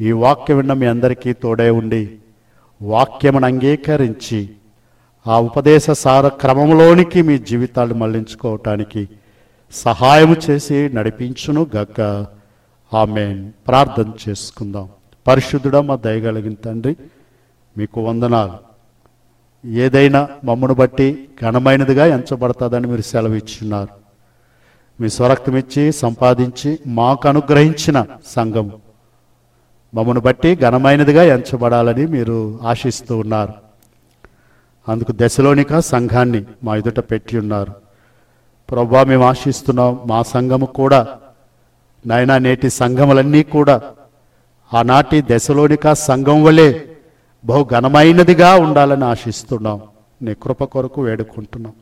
ఈ 0.00 0.12
వాక్యం 0.12 0.56
విన్న 0.56 0.72
మీ 0.72 0.86
అందరికీ 0.86 1.32
తోడే 1.32 1.70
ఉండి 1.70 2.02
వాక్యమును 2.82 3.46
అంగీకరించి 3.46 4.48
ఆ 5.26 5.40
ఉపదేశ 5.40 5.90
సార 5.90 6.28
క్రమంలోనికి 6.28 7.22
మీ 7.22 7.38
జీవితాలు 7.38 7.94
మళ్ళించుకోవటానికి 7.94 9.08
సహాయం 9.72 10.36
చేసి 10.50 10.90
నడిపించును 10.94 11.66
గక్క 11.76 12.26
ఆమె 12.94 13.50
ప్రార్థన 13.66 14.12
చేసుకుందాం. 14.28 14.88
పరిశుద్ధుడా 15.26 15.80
మా 15.80 15.96
దయగలిగిన 15.96 16.54
తండ్రి 16.54 16.96
మీకు 17.78 18.04
వందనాలు. 18.04 18.72
ఏదైనా 19.66 20.28
మమ్మను 20.44 20.74
బట్టి 20.74 21.28
ఘనమైనదిగా 21.42 22.06
ఎంచబడతాదని 22.06 22.86
మీరు 22.86 23.00
సెలవు 23.00 23.34
ఇచ్చున్నారు 23.34 24.01
మీ 25.02 25.08
స్వరక్తం 25.08 25.56
ఇచ్చి 25.56 25.92
సంపాదించి 25.92 26.78
మాకు 26.86 27.28
అనుగ్రహించిన 27.28 28.04
సంఘం. 28.26 28.72
మమ్మను 29.94 30.20
బట్టి 30.20 30.56
ఘనమైనదిగా 30.56 31.22
ఎంచబడాలని 31.22 32.06
మీరు 32.06 32.58
ఆశిస్తూ 32.62 33.18
ఉన్నారు. 33.18 33.52
అందుకు 34.88 35.12
దశలోనిక 35.16 35.78
సంఘాన్ని 35.78 36.44
మా 36.64 36.76
ఎదుట 36.76 37.00
పెట్టి 37.00 37.38
ఉన్నారు. 37.38 37.72
ప్రభా 38.70 39.04
మేము 39.04 39.24
ఆశిస్తున్నాం 39.24 40.00
మా 40.06 40.22
సంఘము 40.22 40.66
కూడా 40.66 41.06
నాయనా 42.06 42.38
నేటి 42.38 42.70
సంఘములన్నీ 42.70 43.42
కూడా 43.42 43.80
ఆనాటి 44.74 45.24
దశలోనిక 45.30 45.92
సంఘం 45.92 46.44
వలె 46.44 46.80
బహు 47.44 47.68
ఘనమైనదిగా 47.72 48.54
ఉండాలని 48.54 49.04
ఆశిస్తున్నాం. 49.04 49.80
నీ 50.22 50.34
కృప 50.34 50.64
కొరకు 50.64 51.02
వేడుకుంటున్నాం. 51.02 51.72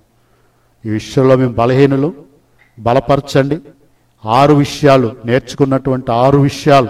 ఈ 0.86 0.88
విషయంలో 0.88 1.36
మేము 1.36 1.52
బలహీనులు. 1.52 2.30
బలపరచండి. 2.81 3.59
ఆరు 4.26 4.55
విషయాలు 4.55 5.16
నేర్చుకున్నటువంటి 5.24 6.12
ఆరు 6.12 6.39
విషయాలు 6.39 6.89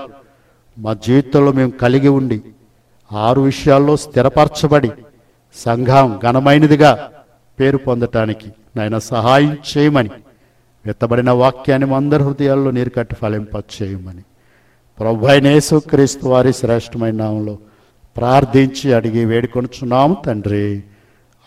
మా 0.79 0.93
జీవితంలో 0.93 1.53
మేము 1.53 1.71
కలిగి 1.71 2.09
ఉండి 2.09 2.41
ఆరు 3.13 3.41
విషయాల్లో 3.41 3.97
స్థిరపరచబడి 3.97 4.91
సంఘం 5.57 6.21
ఘనమైనదిగా 6.23 7.11
పేరు 7.61 7.77
పొందటానికి 7.77 8.53
నాయన 8.77 8.99
సహాయం 8.99 9.57
చేయమని 9.71 10.11
వెత్తబడిన 10.87 11.31
వాక్యాన్ని 11.31 11.95
అందరి 11.95 12.23
హృదయాల్లో 12.23 12.71
నీరు 12.71 12.91
కట్టి 12.91 13.15
ఫలింపచేయమని 13.15 14.23
ప్రభు 15.01 15.27
అయినేసు 15.27 15.83
క్రీస్తు 15.91 16.27
వారి 16.27 16.53
శ్రేష్టమైన 16.53 17.15
నామంలో 17.15 17.59
ప్రార్థించి 18.17 18.93
అడిగి 18.93 19.25
వేడుకొనుచున్నాము 19.25 20.17
తండ్రి. 20.27 20.83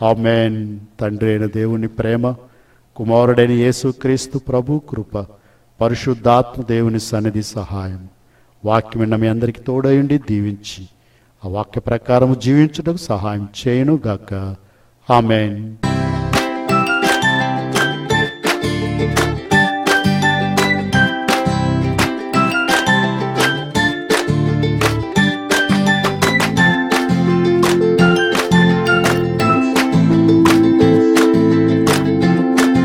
ఆమెన్. 0.01 0.79
తండ్రి 0.99 1.29
అయిన 1.29 1.45
దేవుని 1.45 1.87
ప్రేమ 1.87 2.35
కుమారుడైన 2.95 3.51
యేసుక్రీస్తు 3.51 4.37
ప్రభు 4.37 4.81
కృప 4.89 5.17
పరిశుద్ధాత్మ 5.81 6.61
దేవుని 6.63 6.99
సన్నిధి 6.99 7.43
సహాయం. 7.43 8.07
వాక్యం 8.65 8.99
విన్న 8.99 9.15
మీ 9.15 9.27
అందరికీ 9.27 9.61
తోడయుండి 9.61 10.17
దీవించి 10.17 10.87
ఆ 11.45 11.47
వాక్య 11.47 11.81
ప్రకారం 11.81 12.39
జీవించుటకు 12.39 12.97
సహాయం 12.97 13.49
చేయను 13.61 13.99
గాక 14.07 14.55
ఆమెన్. 15.09 15.75